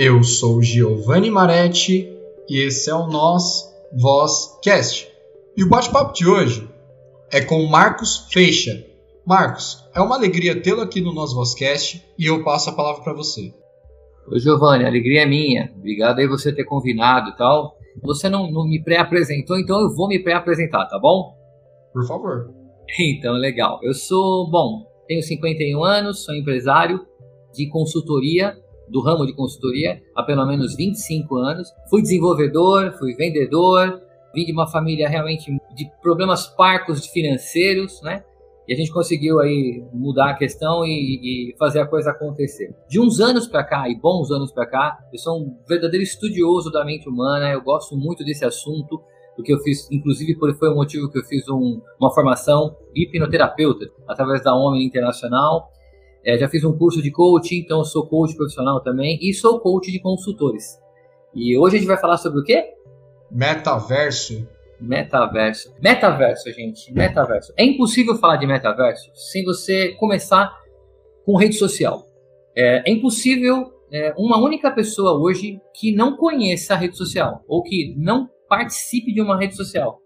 Eu 0.00 0.22
sou 0.22 0.62
Giovanni 0.62 1.28
Maretti 1.28 2.08
e 2.48 2.60
esse 2.60 2.88
é 2.88 2.94
o 2.94 3.08
Nós 3.08 3.68
Voz 3.92 4.56
Cast. 4.62 5.10
E 5.56 5.64
o 5.64 5.68
bate-papo 5.68 6.12
de 6.12 6.24
hoje 6.24 6.70
é 7.32 7.40
com 7.40 7.66
Marcos 7.66 8.28
Feixa. 8.30 8.86
Marcos, 9.26 9.84
é 9.92 10.00
uma 10.00 10.14
alegria 10.14 10.62
tê-lo 10.62 10.82
aqui 10.82 11.00
no 11.00 11.12
Nós 11.12 11.32
Voz 11.32 11.52
Cast 11.52 12.00
e 12.16 12.26
eu 12.26 12.44
passo 12.44 12.70
a 12.70 12.74
palavra 12.74 13.02
para 13.02 13.12
você. 13.12 13.52
Oi, 14.30 14.38
Giovanni, 14.38 14.84
a 14.84 14.86
alegria 14.86 15.22
é 15.22 15.26
minha. 15.26 15.74
Obrigado 15.76 16.20
aí 16.20 16.28
você 16.28 16.54
ter 16.54 16.62
convidado 16.62 17.30
e 17.30 17.36
tal. 17.36 17.76
Você 18.04 18.28
não, 18.28 18.48
não 18.52 18.68
me 18.68 18.80
pré-apresentou, 18.80 19.58
então 19.58 19.80
eu 19.80 19.92
vou 19.96 20.06
me 20.06 20.22
pré-apresentar, 20.22 20.86
tá 20.86 20.96
bom? 20.96 21.34
Por 21.92 22.06
favor. 22.06 22.54
Então, 23.00 23.32
legal. 23.32 23.80
Eu 23.82 23.94
sou, 23.94 24.48
bom, 24.48 24.86
tenho 25.08 25.24
51 25.24 25.82
anos, 25.82 26.24
sou 26.24 26.36
empresário 26.36 27.04
de 27.52 27.68
consultoria, 27.68 28.56
do 28.90 29.00
ramo 29.00 29.26
de 29.26 29.34
consultoria, 29.34 30.02
há 30.14 30.22
pelo 30.22 30.44
menos 30.46 30.74
25 30.76 31.36
anos. 31.36 31.68
Fui 31.88 32.02
desenvolvedor, 32.02 32.92
fui 32.98 33.14
vendedor, 33.14 34.00
vim 34.34 34.44
de 34.44 34.52
uma 34.52 34.66
família 34.66 35.08
realmente 35.08 35.50
de 35.74 35.90
problemas 36.02 36.46
parcos 36.46 37.06
financeiros, 37.06 38.00
né? 38.02 38.22
E 38.66 38.74
a 38.74 38.76
gente 38.76 38.92
conseguiu 38.92 39.40
aí 39.40 39.82
mudar 39.94 40.30
a 40.30 40.34
questão 40.34 40.84
e, 40.84 40.90
e 40.90 41.56
fazer 41.58 41.80
a 41.80 41.86
coisa 41.86 42.10
acontecer. 42.10 42.74
De 42.86 43.00
uns 43.00 43.18
anos 43.18 43.46
para 43.46 43.64
cá, 43.64 43.88
e 43.88 43.98
bons 43.98 44.30
anos 44.30 44.52
para 44.52 44.66
cá, 44.66 44.98
eu 45.10 45.18
sou 45.18 45.40
um 45.40 45.56
verdadeiro 45.66 46.04
estudioso 46.04 46.70
da 46.70 46.84
mente 46.84 47.08
humana, 47.08 47.50
eu 47.50 47.62
gosto 47.62 47.96
muito 47.96 48.22
desse 48.22 48.44
assunto, 48.44 49.00
o 49.38 49.42
que 49.42 49.54
eu 49.54 49.58
fiz, 49.60 49.88
inclusive 49.90 50.34
foi 50.58 50.68
o 50.68 50.74
motivo 50.74 51.08
que 51.08 51.18
eu 51.18 51.22
fiz 51.22 51.48
um, 51.48 51.80
uma 51.98 52.12
formação 52.12 52.76
hipnoterapeuta 52.94 53.86
através 54.06 54.42
da 54.42 54.54
Homem 54.54 54.84
Internacional. 54.84 55.70
É, 56.28 56.36
já 56.36 56.46
fiz 56.46 56.62
um 56.62 56.76
curso 56.76 57.00
de 57.00 57.10
coaching, 57.10 57.60
então 57.60 57.78
eu 57.78 57.84
sou 57.86 58.06
coach 58.06 58.36
profissional 58.36 58.82
também 58.82 59.18
e 59.22 59.32
sou 59.32 59.58
coach 59.60 59.90
de 59.90 59.98
consultores. 59.98 60.78
E 61.34 61.56
hoje 61.56 61.76
a 61.76 61.78
gente 61.78 61.88
vai 61.88 61.96
falar 61.96 62.18
sobre 62.18 62.40
o 62.40 62.44
quê? 62.44 62.66
Metaverso. 63.30 64.46
Metaverso. 64.78 65.74
Metaverso, 65.82 66.52
gente. 66.52 66.92
Metaverso. 66.92 67.54
É 67.56 67.64
impossível 67.64 68.14
falar 68.18 68.36
de 68.36 68.46
metaverso 68.46 69.10
sem 69.14 69.42
você 69.42 69.94
começar 69.94 70.54
com 71.24 71.34
rede 71.34 71.54
social. 71.54 72.04
É, 72.54 72.90
é 72.90 72.92
impossível 72.92 73.72
é, 73.90 74.12
uma 74.18 74.36
única 74.36 74.70
pessoa 74.70 75.18
hoje 75.18 75.58
que 75.72 75.94
não 75.94 76.14
conheça 76.14 76.74
a 76.74 76.76
rede 76.76 76.98
social 76.98 77.42
ou 77.48 77.62
que 77.62 77.94
não 77.96 78.28
participe 78.46 79.14
de 79.14 79.22
uma 79.22 79.38
rede 79.38 79.56
social. 79.56 79.98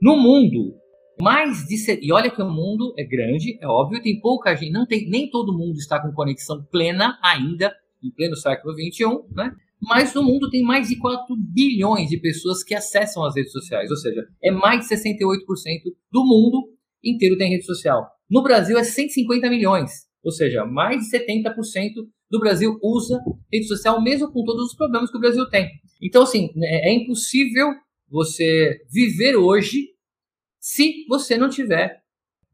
No 0.00 0.16
mundo, 0.16 0.76
mais 1.20 1.66
de 1.66 1.76
e 2.02 2.12
olha 2.12 2.30
que 2.30 2.42
o 2.42 2.50
mundo 2.50 2.94
é 2.96 3.04
grande, 3.04 3.58
é 3.60 3.66
óbvio, 3.66 4.02
tem 4.02 4.20
pouca 4.20 4.54
gente, 4.54 4.72
não 4.72 4.86
tem 4.86 5.08
nem 5.08 5.30
todo 5.30 5.56
mundo 5.56 5.76
está 5.76 6.00
com 6.00 6.12
conexão 6.12 6.62
plena 6.70 7.18
ainda 7.22 7.74
em 8.02 8.10
pleno 8.10 8.36
século 8.36 8.74
21, 8.74 9.26
né? 9.32 9.52
Mas 9.80 10.12
no 10.14 10.22
mundo 10.22 10.50
tem 10.50 10.62
mais 10.62 10.88
de 10.88 10.98
4 10.98 11.36
bilhões 11.36 12.08
de 12.08 12.18
pessoas 12.18 12.64
que 12.64 12.74
acessam 12.74 13.24
as 13.24 13.36
redes 13.36 13.52
sociais, 13.52 13.90
ou 13.90 13.96
seja, 13.96 14.26
é 14.42 14.50
mais 14.50 14.80
de 14.80 14.94
68% 14.94 15.38
do 16.10 16.24
mundo 16.24 16.68
inteiro 17.02 17.36
tem 17.36 17.50
rede 17.50 17.64
social. 17.64 18.06
No 18.28 18.42
Brasil 18.42 18.76
é 18.76 18.84
150 18.84 19.48
milhões, 19.48 19.90
ou 20.22 20.32
seja, 20.32 20.64
mais 20.64 21.00
de 21.00 21.10
70% 21.10 21.52
do 22.30 22.40
Brasil 22.40 22.76
usa 22.82 23.20
rede 23.52 23.66
social, 23.66 24.02
mesmo 24.02 24.30
com 24.32 24.44
todos 24.44 24.66
os 24.66 24.76
problemas 24.76 25.10
que 25.10 25.16
o 25.16 25.20
Brasil 25.20 25.48
tem. 25.48 25.68
Então, 26.02 26.22
assim, 26.22 26.50
é, 26.62 26.90
é 26.90 26.92
impossível 26.92 27.68
você 28.10 28.80
viver 28.90 29.36
hoje 29.36 29.88
se 30.68 31.06
você 31.08 31.38
não 31.38 31.48
tiver 31.48 32.02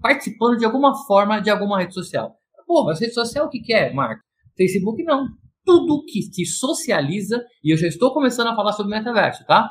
participando 0.00 0.56
de 0.56 0.64
alguma 0.64 0.94
forma 1.04 1.41
de 1.41 1.50
alguma 1.50 1.80
rede 1.80 1.94
social. 1.94 2.36
Pô, 2.64 2.84
mas 2.84 3.00
rede 3.00 3.12
social 3.12 3.47
o 3.47 3.48
que, 3.48 3.58
que 3.58 3.75
é, 3.75 3.92
Marco? 3.92 4.22
Facebook 4.56 5.02
não 5.02 5.26
tudo 5.64 6.04
que 6.04 6.20
te 6.30 6.44
socializa, 6.44 7.42
e 7.64 7.72
eu 7.72 7.76
já 7.76 7.88
estou 7.88 8.12
começando 8.12 8.48
a 8.48 8.54
falar 8.54 8.72
sobre 8.72 8.97
metaverso, 8.97 9.44
tá? 9.47 9.69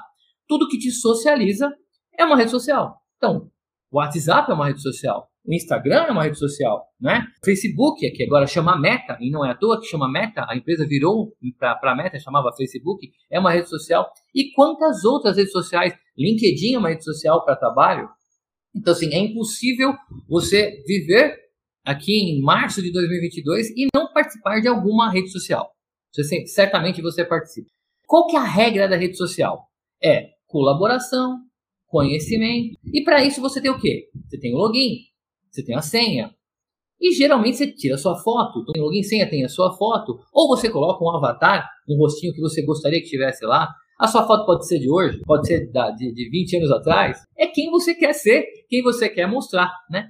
Tudo 0.47 0.67
que 0.67 0.77
te 0.77 0.91
socializa 0.91 1.71
é 2.17 2.25
uma 2.25 2.35
rede 2.35 2.51
social. 2.51 2.97
Então, 3.15 3.49
o 3.91 3.97
WhatsApp 3.97 4.51
é 4.51 4.53
uma 4.53 4.67
rede 4.67 4.81
social, 4.81 5.29
o 5.45 5.53
Instagram 5.53 6.05
é 6.07 6.11
uma 6.11 6.23
rede 6.23 6.37
social, 6.37 6.83
né? 6.99 7.25
Facebook, 7.45 8.11
que 8.11 8.23
agora 8.23 8.47
chama 8.47 8.77
Meta, 8.77 9.17
e 9.21 9.29
não 9.29 9.45
é 9.45 9.51
à 9.51 9.55
toa 9.55 9.79
que 9.79 9.85
chama 9.85 10.11
Meta, 10.11 10.45
a 10.49 10.57
empresa 10.57 10.85
virou 10.85 11.31
para 11.59 11.95
Meta, 11.95 12.19
chamava 12.19 12.51
Facebook, 12.57 13.07
é 13.31 13.39
uma 13.39 13.51
rede 13.51 13.69
social. 13.69 14.11
E 14.35 14.51
quantas 14.51 15.05
outras 15.05 15.37
redes 15.37 15.51
sociais? 15.51 15.93
LinkedIn 16.17 16.73
é 16.73 16.79
uma 16.79 16.89
rede 16.89 17.03
social 17.03 17.45
para 17.45 17.55
trabalho. 17.55 18.09
Então, 18.75 18.93
assim, 18.93 19.13
é 19.13 19.19
impossível 19.19 19.93
você 20.27 20.83
viver 20.87 21.37
aqui 21.85 22.13
em 22.13 22.41
março 22.41 22.81
de 22.81 22.91
2022 22.91 23.69
e 23.71 23.87
não 23.93 24.11
participar 24.11 24.59
de 24.59 24.67
alguma 24.67 25.11
rede 25.11 25.29
social. 25.29 25.71
Você, 26.13 26.45
certamente 26.47 27.01
você 27.01 27.25
participa. 27.25 27.67
Qual 28.07 28.27
que 28.27 28.35
é 28.35 28.39
a 28.39 28.43
regra 28.43 28.87
da 28.87 28.95
rede 28.95 29.17
social? 29.17 29.67
É 30.01 30.29
colaboração, 30.47 31.39
conhecimento. 31.87 32.77
E 32.85 33.03
para 33.03 33.23
isso 33.23 33.41
você 33.41 33.61
tem 33.61 33.71
o 33.71 33.79
quê? 33.79 34.09
Você 34.27 34.39
tem 34.39 34.53
o 34.53 34.57
login, 34.57 34.99
você 35.49 35.63
tem 35.63 35.75
a 35.75 35.81
senha. 35.81 36.33
E 37.01 37.11
geralmente 37.11 37.57
você 37.57 37.71
tira 37.71 37.95
a 37.95 37.97
sua 37.97 38.15
foto. 38.17 38.61
Então, 38.69 38.81
o 38.81 38.85
login 38.85 39.03
senha 39.03 39.29
tem 39.29 39.43
a 39.43 39.49
sua 39.49 39.75
foto. 39.75 40.19
Ou 40.31 40.47
você 40.47 40.69
coloca 40.69 41.03
um 41.03 41.15
avatar, 41.15 41.67
um 41.89 41.97
rostinho 41.97 42.33
que 42.33 42.41
você 42.41 42.63
gostaria 42.63 43.01
que 43.01 43.09
tivesse 43.09 43.45
lá. 43.45 43.67
A 44.03 44.07
sua 44.09 44.27
foto 44.27 44.45
pode 44.45 44.67
ser 44.67 44.79
de 44.79 44.91
hoje, 44.91 45.21
pode 45.25 45.47
ser 45.47 45.71
de, 45.95 46.11
de 46.11 46.29
20 46.29 46.57
anos 46.57 46.71
atrás. 46.71 47.23
É 47.37 47.47
quem 47.47 47.71
você 47.71 47.95
quer 47.95 48.11
ser, 48.11 48.45
quem 48.67 48.83
você 48.83 49.07
quer 49.07 49.27
mostrar, 49.27 49.71
né? 49.89 50.09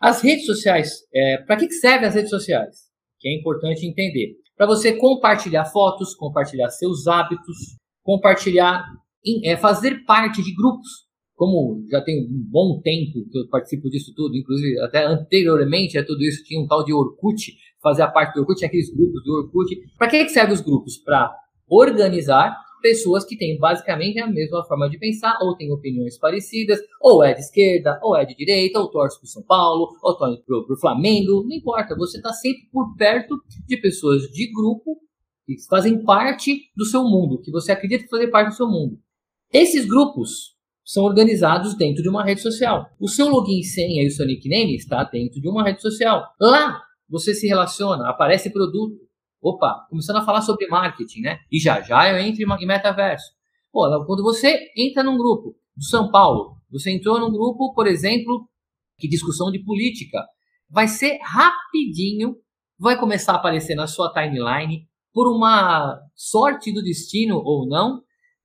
As 0.00 0.20
redes 0.20 0.44
sociais, 0.44 0.90
é, 1.14 1.36
para 1.46 1.54
que 1.54 1.70
servem 1.70 2.08
as 2.08 2.16
redes 2.16 2.30
sociais? 2.30 2.78
Que 3.20 3.28
é 3.28 3.38
importante 3.38 3.86
entender 3.86 4.34
para 4.56 4.66
você 4.66 4.96
compartilhar 4.96 5.66
fotos, 5.66 6.16
compartilhar 6.16 6.68
seus 6.70 7.06
hábitos, 7.06 7.76
compartilhar, 8.02 8.84
é, 9.44 9.56
fazer 9.56 10.04
parte 10.04 10.42
de 10.42 10.52
grupos. 10.52 10.88
Como 11.36 11.86
já 11.92 12.00
tem 12.00 12.24
um 12.24 12.44
bom 12.50 12.80
tempo 12.82 13.24
que 13.30 13.38
eu 13.38 13.48
participo 13.48 13.88
disso 13.88 14.12
tudo, 14.16 14.36
inclusive 14.36 14.80
até 14.80 15.04
anteriormente 15.04 15.96
a 15.96 16.04
tudo 16.04 16.24
isso 16.24 16.42
tinha 16.42 16.60
um 16.60 16.66
tal 16.66 16.84
de 16.84 16.92
Orkut, 16.92 17.56
fazer 17.80 18.04
parte 18.08 18.34
do 18.34 18.40
Orkut, 18.40 18.58
tinha 18.58 18.66
aqueles 18.66 18.92
grupos 18.92 19.22
do 19.22 19.32
Orkut. 19.32 19.76
Para 19.96 20.08
que, 20.08 20.24
que 20.24 20.30
servem 20.30 20.54
os 20.54 20.60
grupos? 20.60 20.96
Para 20.96 21.32
organizar 21.68 22.60
pessoas 22.82 23.24
que 23.24 23.36
têm 23.36 23.58
basicamente 23.58 24.20
a 24.20 24.26
mesma 24.26 24.62
forma 24.64 24.90
de 24.90 24.98
pensar, 24.98 25.38
ou 25.40 25.56
têm 25.56 25.72
opiniões 25.72 26.18
parecidas, 26.18 26.78
ou 27.00 27.24
é 27.24 27.32
de 27.32 27.40
esquerda, 27.40 27.98
ou 28.02 28.14
é 28.16 28.26
de 28.26 28.34
direita, 28.34 28.78
ou 28.78 28.90
torce 28.90 29.18
para 29.18 29.24
o 29.24 29.28
São 29.28 29.42
Paulo, 29.42 29.88
ou 30.02 30.16
torce 30.18 30.42
para 30.44 30.74
o 30.74 30.80
Flamengo, 30.80 31.44
não 31.44 31.56
importa, 31.56 31.96
você 31.96 32.18
está 32.18 32.32
sempre 32.32 32.68
por 32.70 32.94
perto 32.96 33.40
de 33.66 33.76
pessoas 33.78 34.22
de 34.22 34.52
grupo 34.52 35.00
que 35.46 35.56
fazem 35.68 36.04
parte 36.04 36.70
do 36.76 36.84
seu 36.84 37.02
mundo, 37.04 37.40
que 37.40 37.50
você 37.50 37.72
acredita 37.72 38.08
fazer 38.10 38.28
parte 38.28 38.50
do 38.50 38.56
seu 38.56 38.66
mundo. 38.66 38.98
Esses 39.52 39.86
grupos 39.86 40.52
são 40.84 41.04
organizados 41.04 41.76
dentro 41.76 42.02
de 42.02 42.08
uma 42.08 42.24
rede 42.24 42.40
social. 42.40 42.86
O 42.98 43.08
seu 43.08 43.28
login 43.28 43.62
senha 43.62 44.02
e 44.02 44.08
o 44.08 44.10
seu 44.10 44.26
nickname 44.26 44.74
está 44.74 45.04
dentro 45.04 45.40
de 45.40 45.48
uma 45.48 45.64
rede 45.64 45.80
social. 45.80 46.24
Lá 46.40 46.82
você 47.08 47.34
se 47.34 47.46
relaciona, 47.46 48.08
aparece 48.08 48.50
produto, 48.50 48.96
Opa, 49.42 49.86
começando 49.90 50.18
a 50.18 50.24
falar 50.24 50.40
sobre 50.40 50.68
marketing, 50.68 51.22
né? 51.22 51.40
E 51.50 51.58
já 51.58 51.80
já 51.80 52.08
eu 52.08 52.16
entro 52.18 52.40
em 52.40 52.66
metaverso. 52.66 53.32
Pô, 53.72 53.88
quando 54.06 54.22
você 54.22 54.70
entra 54.76 55.02
num 55.02 55.18
grupo 55.18 55.56
do 55.76 55.82
São 55.82 56.12
Paulo, 56.12 56.58
você 56.70 56.92
entrou 56.92 57.18
num 57.18 57.32
grupo, 57.32 57.74
por 57.74 57.88
exemplo, 57.88 58.48
que 58.96 59.08
discussão 59.08 59.50
de 59.50 59.58
política, 59.64 60.24
vai 60.70 60.86
ser 60.86 61.18
rapidinho, 61.20 62.36
vai 62.78 62.96
começar 62.96 63.32
a 63.32 63.36
aparecer 63.36 63.74
na 63.74 63.88
sua 63.88 64.12
timeline, 64.12 64.86
por 65.12 65.26
uma 65.26 65.98
sorte 66.14 66.72
do 66.72 66.80
destino 66.80 67.36
ou 67.36 67.66
não, 67.66 68.00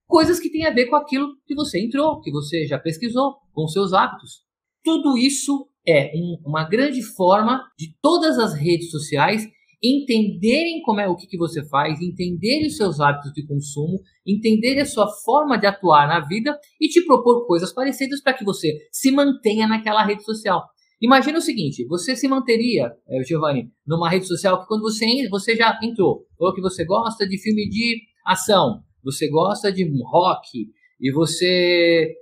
coisas 0.08 0.40
que 0.40 0.50
têm 0.50 0.66
a 0.66 0.74
ver 0.74 0.88
com 0.88 0.96
aquilo 0.96 1.28
que 1.46 1.54
você 1.54 1.80
entrou, 1.80 2.20
que 2.22 2.32
você 2.32 2.66
já 2.66 2.80
pesquisou, 2.80 3.36
com 3.54 3.68
seus 3.68 3.94
hábitos. 3.94 4.44
Tudo 4.84 5.16
isso 5.16 5.70
é 5.88 6.12
um, 6.16 6.42
uma 6.44 6.64
grande 6.64 7.04
forma 7.04 7.64
de 7.78 7.96
todas 8.02 8.40
as 8.40 8.56
redes 8.56 8.90
sociais 8.90 9.48
entenderem 9.82 10.82
como 10.82 11.00
é 11.00 11.08
o 11.08 11.16
que, 11.16 11.28
que 11.28 11.38
você 11.38 11.68
faz, 11.68 12.02
entenderem 12.02 12.68
os 12.68 12.78
seus 12.78 13.00
hábitos 13.00 13.32
de 13.34 13.46
consumo, 13.46 14.00
entenderem 14.26 14.82
a 14.82 14.86
sua 14.86 15.08
forma 15.24 15.58
de 15.58 15.68
atuar 15.68 16.08
na 16.08 16.26
vida 16.26 16.58
e 16.82 16.88
te 16.88 17.06
propor 17.06 17.46
coisas 17.46 17.74
parecidas 17.74 18.22
para 18.22 18.34
que 18.34 18.44
você 18.44 18.72
se 18.92 19.12
mantenha 19.12 19.68
naquela 19.68 20.04
rede 20.04 20.24
social. 20.24 20.64
Imagina 21.00 21.38
o 21.38 21.42
seguinte, 21.42 21.86
você 21.86 22.16
se 22.16 22.28
manteria, 22.28 22.92
eh, 23.08 23.24
Giovanni, 23.24 23.70
numa 23.86 24.10
rede 24.10 24.26
social 24.26 24.60
que 24.62 24.68
quando 24.68 24.82
você, 24.82 25.06
você 25.30 25.56
já 25.56 25.78
entrou, 25.84 26.26
falou 26.38 26.56
que 26.56 26.62
você 26.62 26.84
gosta 26.84 27.28
de 27.28 27.38
filme 27.40 27.70
de 27.70 28.02
ação, 28.26 28.82
você 29.04 29.30
gosta 29.30 29.72
de 29.72 29.88
rock 30.04 30.68
e 31.00 31.12
você 31.12 32.16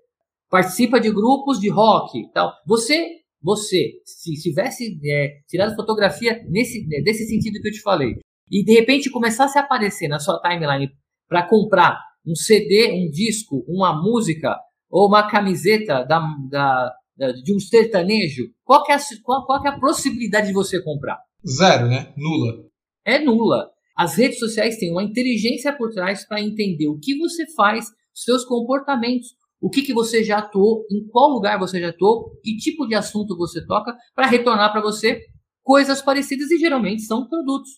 participa 0.49 0.99
de 0.99 1.09
grupos 1.09 1.59
de 1.59 1.69
rock, 1.69 2.29
tal. 2.33 2.53
Você 2.67 3.24
você, 3.45 4.01
se 4.03 4.33
tivesse 4.41 4.99
é, 5.05 5.37
tirado 5.47 5.75
fotografia 5.75 6.43
nesse, 6.49 6.83
né, 6.87 7.01
desse 7.03 7.27
sentido 7.27 7.61
que 7.61 7.67
eu 7.67 7.71
te 7.71 7.81
falei, 7.81 8.15
e 8.51 8.65
de 8.65 8.73
repente 8.73 9.11
começasse 9.11 9.59
a 9.59 9.61
aparecer 9.61 10.07
na 10.07 10.19
sua 10.19 10.41
timeline 10.41 10.91
para 11.29 11.47
comprar 11.47 11.99
um 12.25 12.35
CD, 12.35 12.91
um 12.91 13.09
disco, 13.11 13.63
uma 13.67 14.01
música 14.01 14.57
ou 14.89 15.07
uma 15.07 15.29
camiseta 15.29 16.03
da, 16.03 16.19
da, 16.49 16.91
da 17.15 17.31
de 17.33 17.55
um 17.55 17.59
sertanejo, 17.59 18.45
qual, 18.63 18.83
é 18.89 18.93
a, 18.93 18.99
qual, 19.23 19.45
qual 19.45 19.63
é 19.63 19.69
a 19.69 19.79
possibilidade 19.79 20.47
de 20.47 20.53
você 20.53 20.81
comprar? 20.81 21.19
Zero, 21.47 21.87
né? 21.87 22.11
Nula. 22.17 22.65
É 23.05 23.19
nula. 23.19 23.69
As 23.95 24.15
redes 24.15 24.39
sociais 24.39 24.77
têm 24.77 24.91
uma 24.91 25.03
inteligência 25.03 25.71
por 25.71 25.91
trás 25.91 26.25
para 26.25 26.41
entender 26.41 26.87
o 26.87 26.97
que 26.99 27.15
você 27.17 27.45
faz, 27.53 27.85
seus 28.11 28.43
comportamentos, 28.43 29.35
o 29.61 29.69
que, 29.69 29.81
que 29.81 29.93
você 29.93 30.23
já 30.23 30.39
atuou, 30.39 30.85
em 30.91 31.07
qual 31.07 31.29
lugar 31.29 31.57
você 31.57 31.79
já 31.79 31.89
atuou, 31.89 32.31
que 32.43 32.57
tipo 32.57 32.85
de 32.87 32.95
assunto 32.95 33.37
você 33.37 33.65
toca, 33.65 33.95
para 34.13 34.27
retornar 34.27 34.71
para 34.71 34.81
você 34.81 35.21
coisas 35.63 36.01
parecidas 36.01 36.51
e 36.51 36.57
geralmente 36.57 37.01
são 37.01 37.27
produtos. 37.27 37.71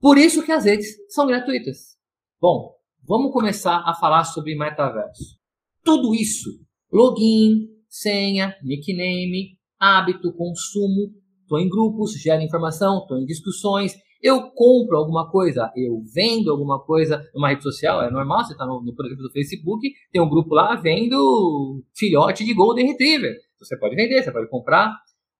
Por 0.00 0.18
isso 0.18 0.42
que 0.42 0.52
as 0.52 0.64
redes 0.64 0.88
são 1.08 1.26
gratuitas. 1.26 1.96
Bom, 2.40 2.74
vamos 3.06 3.32
começar 3.32 3.82
a 3.86 3.94
falar 3.94 4.24
sobre 4.24 4.56
metaverso. 4.56 5.36
Tudo 5.84 6.14
isso, 6.14 6.50
login, 6.92 7.68
senha, 7.88 8.54
nickname, 8.62 9.58
hábito, 9.78 10.32
consumo, 10.32 11.12
estou 11.42 11.58
em 11.58 11.68
grupos, 11.68 12.12
gero 12.12 12.42
informação, 12.42 13.00
estou 13.00 13.18
em 13.18 13.24
discussões, 13.24 13.94
eu 14.26 14.50
compro 14.50 14.96
alguma 14.96 15.30
coisa, 15.30 15.70
eu 15.76 16.02
vendo 16.12 16.50
alguma 16.50 16.80
coisa 16.80 17.24
numa 17.32 17.50
rede 17.50 17.62
social, 17.62 18.02
é 18.02 18.10
normal, 18.10 18.44
você 18.44 18.52
está 18.52 18.66
no, 18.66 18.82
no, 18.82 18.92
por 18.92 19.06
exemplo, 19.06 19.22
no 19.22 19.30
Facebook, 19.30 19.88
tem 20.10 20.20
um 20.20 20.28
grupo 20.28 20.52
lá 20.52 20.74
vendo 20.74 21.84
filhote 21.96 22.44
de 22.44 22.52
Golden 22.52 22.88
Retriever. 22.88 23.36
Você 23.60 23.78
pode 23.78 23.94
vender, 23.94 24.22
você 24.24 24.32
pode 24.32 24.50
comprar. 24.50 24.92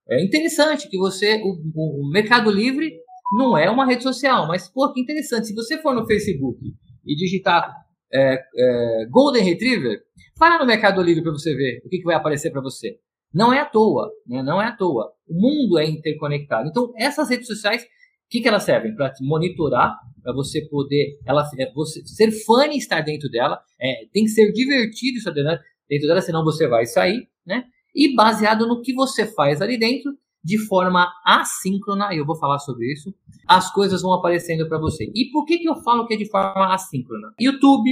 É 0.08 0.22
interessante 0.22 0.88
que 0.88 0.96
você, 0.96 1.42
o, 1.42 2.04
o 2.04 2.10
Mercado 2.12 2.48
Livre 2.48 2.92
não 3.36 3.58
é 3.58 3.68
uma 3.68 3.84
rede 3.84 4.04
social, 4.04 4.46
mas 4.46 4.68
pô, 4.68 4.92
que 4.92 5.00
interessante. 5.00 5.48
Se 5.48 5.54
você 5.54 5.82
for 5.82 5.92
no 5.92 6.06
Facebook 6.06 6.60
e 7.04 7.16
digitar 7.16 7.74
é, 8.12 8.38
é, 8.56 9.06
Golden 9.10 9.42
Retriever, 9.42 10.00
vai 10.38 10.50
lá 10.50 10.60
no 10.60 10.66
Mercado 10.66 11.02
Livre 11.02 11.24
para 11.24 11.32
você 11.32 11.56
ver 11.56 11.82
o 11.84 11.88
que, 11.88 11.98
que 11.98 12.04
vai 12.04 12.14
aparecer 12.14 12.52
para 12.52 12.62
você. 12.62 13.00
Não 13.34 13.52
é 13.52 13.58
à 13.58 13.64
toa, 13.64 14.12
né? 14.28 14.44
não 14.44 14.62
é 14.62 14.66
à 14.66 14.72
toa. 14.76 15.12
O 15.28 15.34
mundo 15.34 15.76
é 15.76 15.84
interconectado. 15.84 16.68
Então, 16.68 16.92
essas 16.96 17.28
redes 17.28 17.48
sociais 17.48 17.82
o 17.82 17.88
que, 18.28 18.40
que 18.40 18.48
elas 18.48 18.64
servem? 18.64 18.94
Para 18.94 19.12
monitorar, 19.20 19.96
para 20.22 20.32
você 20.32 20.66
poder 20.68 21.18
ela, 21.24 21.48
é, 21.58 21.72
você, 21.72 22.04
ser 22.06 22.30
fã 22.44 22.66
e 22.66 22.78
estar 22.78 23.00
dentro 23.00 23.28
dela. 23.30 23.60
É, 23.80 24.06
tem 24.12 24.24
que 24.24 24.30
ser 24.30 24.52
divertido 24.52 25.18
estar 25.18 25.30
dentro, 25.30 25.58
dentro 25.88 26.08
dela, 26.08 26.20
senão 26.20 26.44
você 26.44 26.66
vai 26.66 26.86
sair. 26.86 27.28
Né? 27.46 27.64
E 27.94 28.14
baseado 28.14 28.66
no 28.66 28.82
que 28.82 28.92
você 28.92 29.26
faz 29.26 29.62
ali 29.62 29.78
dentro, 29.78 30.12
de 30.42 30.58
forma 30.66 31.12
assíncrona, 31.24 32.14
e 32.14 32.18
eu 32.18 32.24
vou 32.24 32.36
falar 32.36 32.60
sobre 32.60 32.92
isso, 32.92 33.12
as 33.48 33.72
coisas 33.72 34.02
vão 34.02 34.12
aparecendo 34.12 34.68
para 34.68 34.78
você. 34.78 35.10
E 35.14 35.30
por 35.32 35.44
que, 35.44 35.58
que 35.58 35.68
eu 35.68 35.74
falo 35.82 36.06
que 36.06 36.14
é 36.14 36.16
de 36.16 36.30
forma 36.30 36.72
assíncrona? 36.72 37.32
YouTube, 37.40 37.90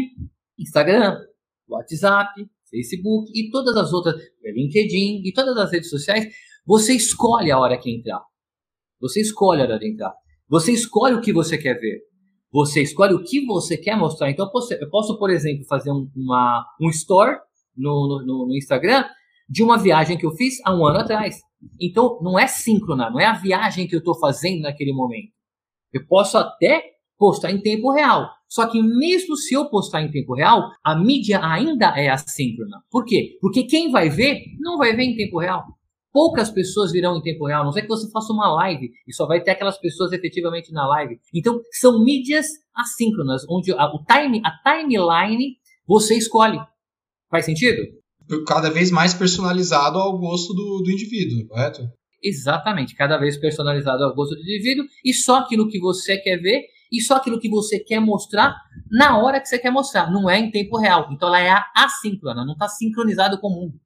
Instagram, 0.58 1.18
WhatsApp, 1.68 2.46
Facebook 2.70 3.30
e 3.34 3.50
todas 3.50 3.76
as 3.76 3.92
outras, 3.92 4.14
LinkedIn 4.44 5.22
e 5.24 5.32
todas 5.32 5.56
as 5.56 5.72
redes 5.72 5.90
sociais, 5.90 6.26
você 6.64 6.94
escolhe 6.94 7.50
a 7.50 7.58
hora 7.58 7.76
que 7.78 7.90
entrar. 7.90 8.22
Você 9.00 9.20
escolhe 9.20 9.60
a 9.60 9.64
hora 9.64 9.78
de 9.78 9.90
entrar. 9.90 10.12
Você 10.48 10.72
escolhe 10.72 11.14
o 11.14 11.20
que 11.20 11.32
você 11.32 11.56
quer 11.56 11.74
ver. 11.74 12.00
Você 12.52 12.82
escolhe 12.82 13.14
o 13.14 13.22
que 13.22 13.44
você 13.44 13.76
quer 13.76 13.96
mostrar. 13.96 14.30
Então, 14.30 14.48
eu 14.80 14.90
posso, 14.90 15.18
por 15.18 15.30
exemplo, 15.30 15.64
fazer 15.66 15.90
um, 15.90 16.08
uma, 16.14 16.64
um 16.80 16.88
store 16.90 17.38
no, 17.76 18.22
no, 18.24 18.46
no 18.46 18.56
Instagram 18.56 19.04
de 19.48 19.62
uma 19.62 19.76
viagem 19.76 20.16
que 20.16 20.24
eu 20.24 20.32
fiz 20.32 20.60
há 20.64 20.74
um 20.74 20.86
ano 20.86 21.00
atrás. 21.00 21.40
Então, 21.80 22.18
não 22.22 22.38
é 22.38 22.46
síncrona, 22.46 23.10
não 23.10 23.18
é 23.18 23.26
a 23.26 23.34
viagem 23.34 23.88
que 23.88 23.94
eu 23.94 23.98
estou 23.98 24.18
fazendo 24.18 24.62
naquele 24.62 24.92
momento. 24.92 25.32
Eu 25.92 26.06
posso 26.06 26.38
até 26.38 26.82
postar 27.18 27.50
em 27.50 27.60
tempo 27.60 27.90
real. 27.92 28.28
Só 28.48 28.66
que 28.66 28.80
mesmo 28.80 29.36
se 29.36 29.54
eu 29.54 29.68
postar 29.68 30.02
em 30.02 30.10
tempo 30.10 30.34
real, 30.34 30.70
a 30.84 30.94
mídia 30.94 31.40
ainda 31.42 31.86
é 31.98 32.08
assíncrona. 32.08 32.82
Por 32.90 33.04
quê? 33.04 33.36
Porque 33.40 33.64
quem 33.64 33.90
vai 33.90 34.08
ver, 34.08 34.42
não 34.60 34.78
vai 34.78 34.94
ver 34.94 35.02
em 35.02 35.16
tempo 35.16 35.40
real 35.40 35.64
poucas 36.14 36.48
pessoas 36.48 36.92
virão 36.92 37.18
em 37.18 37.22
tempo 37.22 37.44
real, 37.44 37.64
não 37.64 37.72
sei 37.72 37.82
que 37.82 37.88
você 37.88 38.08
faça 38.12 38.32
uma 38.32 38.48
live 38.54 38.88
e 39.04 39.12
só 39.12 39.26
vai 39.26 39.42
ter 39.42 39.50
aquelas 39.50 39.76
pessoas 39.76 40.12
efetivamente 40.12 40.72
na 40.72 40.86
live. 40.86 41.18
Então, 41.34 41.60
são 41.72 42.04
mídias 42.04 42.46
assíncronas, 42.72 43.44
onde 43.50 43.72
a, 43.72 43.86
o 43.86 44.04
time, 44.04 44.40
a 44.44 44.52
timeline 44.62 45.56
você 45.84 46.16
escolhe. 46.16 46.60
Faz 47.28 47.44
sentido? 47.44 47.82
Cada 48.46 48.70
vez 48.70 48.92
mais 48.92 49.12
personalizado 49.12 49.98
ao 49.98 50.16
gosto 50.16 50.54
do, 50.54 50.82
do 50.84 50.90
indivíduo, 50.92 51.48
correto? 51.48 51.82
Exatamente, 52.22 52.94
cada 52.94 53.18
vez 53.18 53.36
personalizado 53.36 54.04
ao 54.04 54.14
gosto 54.14 54.36
do 54.36 54.40
indivíduo 54.40 54.86
e 55.04 55.12
só 55.12 55.38
aquilo 55.38 55.68
que 55.68 55.80
você 55.80 56.16
quer 56.16 56.36
ver 56.36 56.62
e 56.92 57.00
só 57.00 57.16
aquilo 57.16 57.40
que 57.40 57.50
você 57.50 57.80
quer 57.80 57.98
mostrar 57.98 58.56
na 58.88 59.18
hora 59.18 59.40
que 59.40 59.48
você 59.48 59.58
quer 59.58 59.70
mostrar, 59.70 60.12
não 60.12 60.30
é 60.30 60.38
em 60.38 60.50
tempo 60.50 60.78
real. 60.78 61.08
Então 61.10 61.28
ela 61.28 61.40
é 61.40 61.52
assíncrona, 61.74 62.44
não 62.44 62.52
está 62.52 62.68
sincronizado 62.68 63.40
com 63.40 63.48
o 63.48 63.50
mundo. 63.50 63.83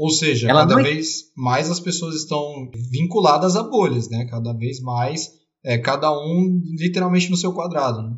Ou 0.00 0.08
seja, 0.08 0.48
Ela 0.48 0.60
cada 0.60 0.76
não... 0.76 0.82
vez 0.82 1.30
mais 1.36 1.70
as 1.70 1.78
pessoas 1.78 2.14
estão 2.14 2.70
vinculadas 2.90 3.54
a 3.54 3.62
bolhas, 3.62 4.08
né? 4.08 4.26
Cada 4.30 4.54
vez 4.54 4.80
mais, 4.80 5.28
é, 5.62 5.76
cada 5.76 6.10
um 6.10 6.58
literalmente 6.78 7.30
no 7.30 7.36
seu 7.36 7.52
quadrado, 7.52 8.00
né? 8.00 8.16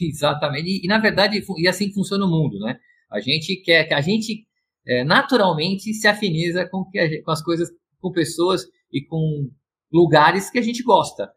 Exatamente. 0.00 0.68
E, 0.68 0.84
e, 0.84 0.86
na 0.86 1.00
verdade, 1.00 1.44
e 1.56 1.66
assim 1.66 1.92
funciona 1.92 2.24
o 2.24 2.30
mundo, 2.30 2.60
né? 2.60 2.78
A 3.10 3.18
gente 3.18 3.56
quer 3.62 3.88
que 3.88 3.94
a 3.94 4.00
gente 4.00 4.46
é, 4.86 5.02
naturalmente 5.02 5.92
se 5.92 6.06
afiniza 6.06 6.68
com, 6.70 6.84
que 6.84 7.20
com 7.22 7.32
as 7.32 7.42
coisas, 7.42 7.68
com 8.00 8.12
pessoas 8.12 8.62
e 8.92 9.04
com 9.04 9.50
lugares 9.92 10.48
que 10.50 10.58
a 10.60 10.62
gente 10.62 10.84
gosta. 10.84 11.28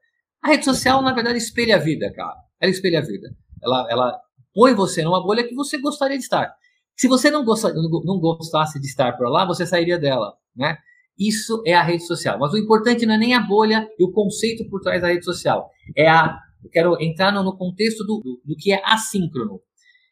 A 0.43 0.49
rede 0.49 0.63
social, 0.63 1.01
na 1.01 1.11
verdade, 1.11 1.39
espelha 1.39 1.77
a 1.77 1.79
vida, 1.79 2.13
cara. 2.13 2.37
Ela 2.59 2.69
espelha 2.69 2.99
a 2.99 3.03
vida. 3.03 3.35
Ela, 3.63 3.87
ela 3.89 4.19
põe 4.53 4.75
você 4.75 5.03
numa 5.03 5.23
bolha 5.23 5.47
que 5.47 5.55
você 5.55 5.79
gostaria 5.79 6.19
de 6.19 6.23
estar. 6.23 6.53
Se 7.01 7.07
você 7.07 7.31
não, 7.31 7.43
gosta, 7.43 7.73
não 7.73 8.19
gostasse 8.19 8.79
de 8.79 8.85
estar 8.85 9.17
por 9.17 9.27
lá, 9.27 9.43
você 9.43 9.65
sairia 9.65 9.97
dela, 9.97 10.35
né? 10.55 10.77
Isso 11.17 11.63
é 11.65 11.73
a 11.73 11.81
rede 11.81 12.05
social. 12.05 12.37
Mas 12.37 12.53
o 12.53 12.59
importante 12.59 13.07
não 13.07 13.15
é 13.15 13.17
nem 13.17 13.33
a 13.33 13.39
bolha 13.39 13.89
e 13.97 14.03
o 14.03 14.11
conceito 14.11 14.69
por 14.69 14.81
trás 14.81 15.01
da 15.01 15.07
rede 15.07 15.25
social. 15.25 15.67
É 15.97 16.07
a. 16.07 16.37
Eu 16.63 16.69
quero 16.69 17.01
entrar 17.01 17.31
no, 17.31 17.41
no 17.41 17.57
contexto 17.57 18.05
do, 18.05 18.19
do, 18.19 18.41
do, 18.45 18.55
que 18.55 18.71
é 18.71 18.83
assíncrono. 18.85 19.59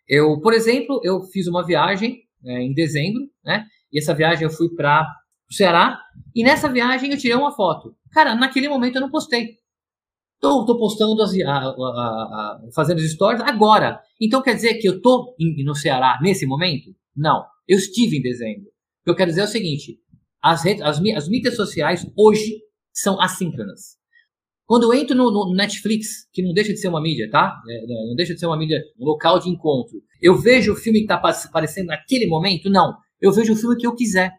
Eu, 0.07 0.41
por 0.41 0.51
exemplo, 0.51 0.99
eu 1.03 1.21
fiz 1.25 1.45
uma 1.45 1.63
viagem 1.63 2.23
é, 2.43 2.63
em 2.63 2.73
dezembro, 2.73 3.21
né? 3.45 3.67
E 3.93 3.99
essa 3.99 4.15
viagem 4.15 4.45
eu 4.45 4.49
fui 4.49 4.69
para 4.69 5.07
o 5.47 5.53
Ceará. 5.53 6.01
E 6.33 6.43
nessa 6.43 6.67
viagem 6.67 7.11
eu 7.11 7.19
tirei 7.19 7.37
uma 7.37 7.55
foto. 7.55 7.95
Cara, 8.11 8.33
naquele 8.33 8.67
momento 8.67 8.95
eu 8.95 9.01
não 9.01 9.11
postei. 9.11 9.58
Tô, 10.39 10.65
tô 10.65 10.77
postando, 10.77 11.21
as, 11.21 11.33
a, 11.33 11.51
a, 11.51 11.69
a, 11.69 12.59
fazendo 12.73 12.99
os 12.99 13.11
stories 13.11 13.41
agora. 13.41 13.99
Então 14.19 14.41
quer 14.41 14.55
dizer 14.55 14.75
que 14.75 14.87
eu 14.87 14.99
em, 15.39 15.63
no 15.63 15.75
Ceará 15.75 16.17
nesse 16.21 16.45
momento? 16.45 16.95
Não. 17.15 17.43
Eu 17.67 17.77
estive 17.77 18.17
em 18.17 18.21
dezembro. 18.21 18.63
O 18.63 19.03
que 19.05 19.11
eu 19.11 19.15
quero 19.15 19.29
dizer 19.29 19.41
é 19.41 19.45
o 19.45 19.47
seguinte: 19.47 19.99
as, 20.41 20.63
redes, 20.63 20.81
as, 20.81 20.97
as 20.97 21.27
mídias 21.27 21.55
sociais 21.55 22.05
hoje 22.17 22.59
são 22.93 23.19
assíncronas. 23.21 23.99
Quando 24.65 24.83
eu 24.83 24.93
entro 24.93 25.15
no, 25.15 25.31
no, 25.31 25.55
Netflix, 25.55 26.29
que 26.31 26.43
não 26.43 26.53
deixa 26.53 26.71
de 26.71 26.79
ser 26.79 26.89
uma 26.89 27.01
mídia, 27.01 27.27
tá? 27.31 27.59
É, 27.67 27.83
é 27.83 28.07
não 28.07 28.15
deixa 28.15 28.33
de 28.33 28.39
ser 28.39 28.45
uma 28.45 28.57
mídia, 28.57 28.79
um 28.99 29.05
local 29.05 29.39
de 29.39 29.49
encontro. 29.49 29.99
Eu 30.21 30.37
vejo 30.37 30.73
o 30.73 30.75
filme 30.75 30.99
que 30.99 31.11
está 31.11 31.15
aparecendo 31.15 31.87
naquele 31.87 32.27
momento? 32.27 32.69
Não. 32.69 32.95
Eu 33.19 33.31
vejo 33.31 33.53
o 33.53 33.55
filme 33.55 33.75
que 33.75 33.87
eu 33.87 33.95
quiser. 33.95 34.31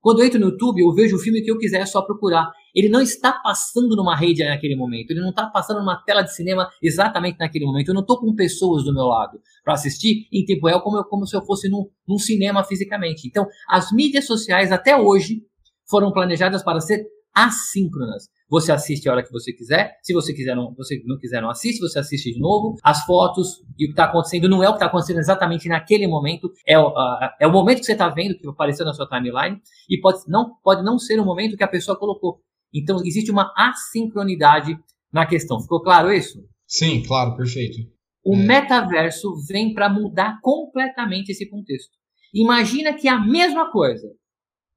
Quando 0.00 0.20
eu 0.20 0.26
entro 0.26 0.40
no 0.40 0.46
YouTube, 0.46 0.80
eu 0.80 0.92
vejo 0.94 1.16
o 1.16 1.18
filme 1.18 1.42
que 1.42 1.50
eu 1.50 1.58
quiser, 1.58 1.80
é 1.80 1.86
só 1.86 2.02
procurar. 2.02 2.50
Ele 2.74 2.88
não 2.88 3.00
está 3.00 3.32
passando 3.32 3.96
numa 3.96 4.16
rede 4.16 4.44
naquele 4.44 4.76
momento, 4.76 5.10
ele 5.10 5.20
não 5.20 5.30
está 5.30 5.46
passando 5.46 5.78
numa 5.80 6.02
tela 6.04 6.22
de 6.22 6.34
cinema 6.34 6.68
exatamente 6.82 7.38
naquele 7.38 7.66
momento. 7.66 7.88
Eu 7.88 7.94
não 7.94 8.02
estou 8.02 8.20
com 8.20 8.34
pessoas 8.34 8.84
do 8.84 8.92
meu 8.92 9.04
lado 9.04 9.40
para 9.64 9.74
assistir 9.74 10.28
em 10.32 10.44
tempo 10.44 10.66
real 10.66 10.82
como, 10.82 10.98
eu, 10.98 11.04
como 11.04 11.26
se 11.26 11.36
eu 11.36 11.44
fosse 11.44 11.68
num, 11.68 11.88
num 12.06 12.18
cinema 12.18 12.64
fisicamente. 12.64 13.26
Então, 13.26 13.46
as 13.68 13.92
mídias 13.92 14.26
sociais 14.26 14.72
até 14.72 14.96
hoje 14.96 15.42
foram 15.88 16.12
planejadas 16.12 16.62
para 16.62 16.80
ser 16.80 17.06
assíncronas. 17.34 18.28
Você 18.50 18.72
assiste 18.72 19.08
a 19.08 19.12
hora 19.12 19.22
que 19.22 19.30
você 19.30 19.52
quiser. 19.52 19.92
Se 20.02 20.12
você 20.12 20.32
quiser 20.32 20.56
não, 20.56 20.74
você 20.74 21.00
não 21.04 21.18
quiser, 21.18 21.40
não 21.42 21.50
assiste. 21.50 21.80
Você 21.80 21.98
assiste 21.98 22.32
de 22.32 22.40
novo. 22.40 22.76
As 22.82 23.04
fotos 23.04 23.60
e 23.78 23.84
o 23.84 23.88
que 23.88 23.92
está 23.92 24.04
acontecendo 24.04 24.48
não 24.48 24.62
é 24.62 24.68
o 24.68 24.72
que 24.72 24.76
está 24.76 24.86
acontecendo 24.86 25.18
exatamente 25.18 25.68
naquele 25.68 26.06
momento. 26.06 26.50
É 26.66 26.78
uh, 26.78 26.92
é 27.38 27.46
o 27.46 27.52
momento 27.52 27.80
que 27.80 27.84
você 27.84 27.92
está 27.92 28.08
vendo 28.08 28.36
que 28.36 28.48
apareceu 28.48 28.86
na 28.86 28.94
sua 28.94 29.06
timeline 29.06 29.60
e 29.88 30.00
pode 30.00 30.20
não, 30.26 30.56
pode 30.62 30.82
não 30.82 30.98
ser 30.98 31.20
o 31.20 31.24
momento 31.24 31.56
que 31.56 31.64
a 31.64 31.68
pessoa 31.68 31.98
colocou. 31.98 32.40
Então 32.72 32.98
existe 33.04 33.30
uma 33.30 33.52
assincronidade 33.56 34.78
na 35.12 35.26
questão. 35.26 35.60
Ficou 35.60 35.82
claro 35.82 36.12
isso? 36.12 36.38
Sim, 36.66 37.02
claro, 37.02 37.36
perfeito. 37.36 37.78
O 38.24 38.34
é. 38.34 38.38
metaverso 38.38 39.34
vem 39.46 39.72
para 39.72 39.88
mudar 39.88 40.38
completamente 40.42 41.30
esse 41.30 41.48
contexto. 41.48 41.96
Imagina 42.34 42.92
que 42.92 43.08
é 43.08 43.10
a 43.10 43.20
mesma 43.20 43.72
coisa, 43.72 44.06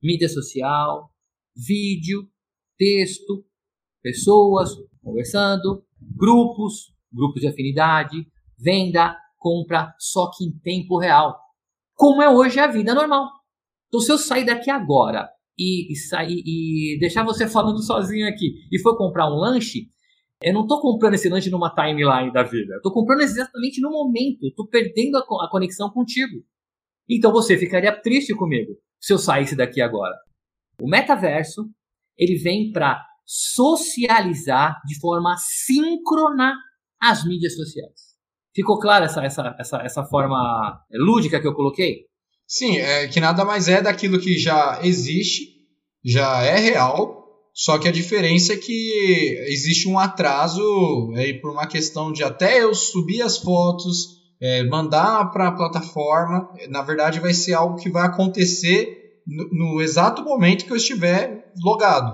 mídia 0.02 0.30
social, 0.30 1.12
vídeo, 1.56 2.30
texto, 2.78 3.46
pessoas 4.02 4.70
conversando, 5.04 5.84
grupos, 6.00 6.94
grupos 7.12 7.42
de 7.42 7.48
afinidade, 7.48 8.26
venda, 8.58 9.18
compra, 9.38 9.94
só 10.00 10.30
que 10.32 10.46
em 10.46 10.58
tempo 10.60 10.98
real. 10.98 11.38
Como 11.94 12.22
é 12.22 12.30
hoje 12.30 12.60
a 12.60 12.68
vida 12.68 12.94
normal. 12.94 13.28
Então, 13.88 14.00
se 14.00 14.12
eu 14.12 14.18
sair 14.18 14.46
daqui 14.46 14.70
agora 14.70 15.30
e, 15.58 15.92
e, 15.92 15.96
sair, 15.96 16.42
e 16.46 16.98
deixar 17.00 17.24
você 17.24 17.48
falando 17.48 17.82
sozinho 17.84 18.28
aqui 18.28 18.54
e 18.72 18.80
for 18.80 18.98
comprar 18.98 19.28
um 19.28 19.36
lanche, 19.36 19.90
eu 20.42 20.54
não 20.54 20.62
estou 20.62 20.82
comprando 20.82 21.14
esse 21.14 21.30
lanche 21.30 21.50
numa 21.50 21.74
timeline 21.74 22.32
da 22.34 22.44
vida. 22.44 22.76
Estou 22.76 22.92
comprando 22.92 23.22
exatamente 23.22 23.80
no 23.80 23.92
momento. 23.92 24.48
Estou 24.48 24.68
perdendo 24.68 25.18
a, 25.18 25.20
a 25.20 25.50
conexão 25.50 25.90
contigo. 25.92 26.44
Então 27.10 27.32
você 27.32 27.58
ficaria 27.58 27.92
triste 27.92 28.34
comigo 28.36 28.74
se 29.00 29.14
eu 29.14 29.18
saísse 29.18 29.56
daqui 29.56 29.82
agora. 29.82 30.16
O 30.82 30.88
metaverso 30.88 31.70
ele 32.18 32.36
vem 32.36 32.72
para 32.72 33.04
socializar 33.26 34.82
de 34.86 35.00
forma 35.00 35.36
síncrona 35.38 36.56
as 37.00 37.26
mídias 37.26 37.56
sociais. 37.56 38.12
Ficou 38.54 38.80
clara 38.80 39.06
essa, 39.06 39.24
essa, 39.24 39.56
essa, 39.60 39.78
essa 39.82 40.04
forma 40.06 40.84
lúdica 40.92 41.40
que 41.40 41.48
eu 41.48 41.54
coloquei? 41.54 42.06
Sim, 42.52 42.80
é 42.80 43.08
que 43.08 43.22
nada 43.22 43.46
mais 43.46 43.70
é 43.70 43.82
daquilo 43.82 44.20
que 44.20 44.38
já 44.38 44.82
existe, 44.84 45.54
já 46.04 46.44
é 46.44 46.58
real, 46.58 47.26
só 47.54 47.80
que 47.80 47.88
a 47.88 47.92
diferença 47.94 48.52
é 48.52 48.58
que 48.58 49.38
existe 49.48 49.88
um 49.88 49.98
atraso 49.98 50.62
aí 51.16 51.40
por 51.40 51.50
uma 51.50 51.66
questão 51.66 52.12
de 52.12 52.26
até 52.26 52.62
eu 52.62 52.76
subir 52.76 53.22
as 53.22 53.38
fotos, 53.38 54.20
é, 54.42 54.66
mandar 54.66 55.32
para 55.32 55.48
a 55.48 55.52
plataforma, 55.54 56.54
na 56.68 56.82
verdade 56.82 57.22
vai 57.22 57.34
ser 57.34 57.54
algo 57.54 57.78
que 57.78 57.90
vai 57.90 58.06
acontecer 58.06 59.22
no, 59.26 59.76
no, 59.76 59.82
exato 59.82 60.22
momento 60.22 60.66
que 60.66 60.74
eu 60.74 60.78
estiver 60.78 61.54
logado. 61.64 62.14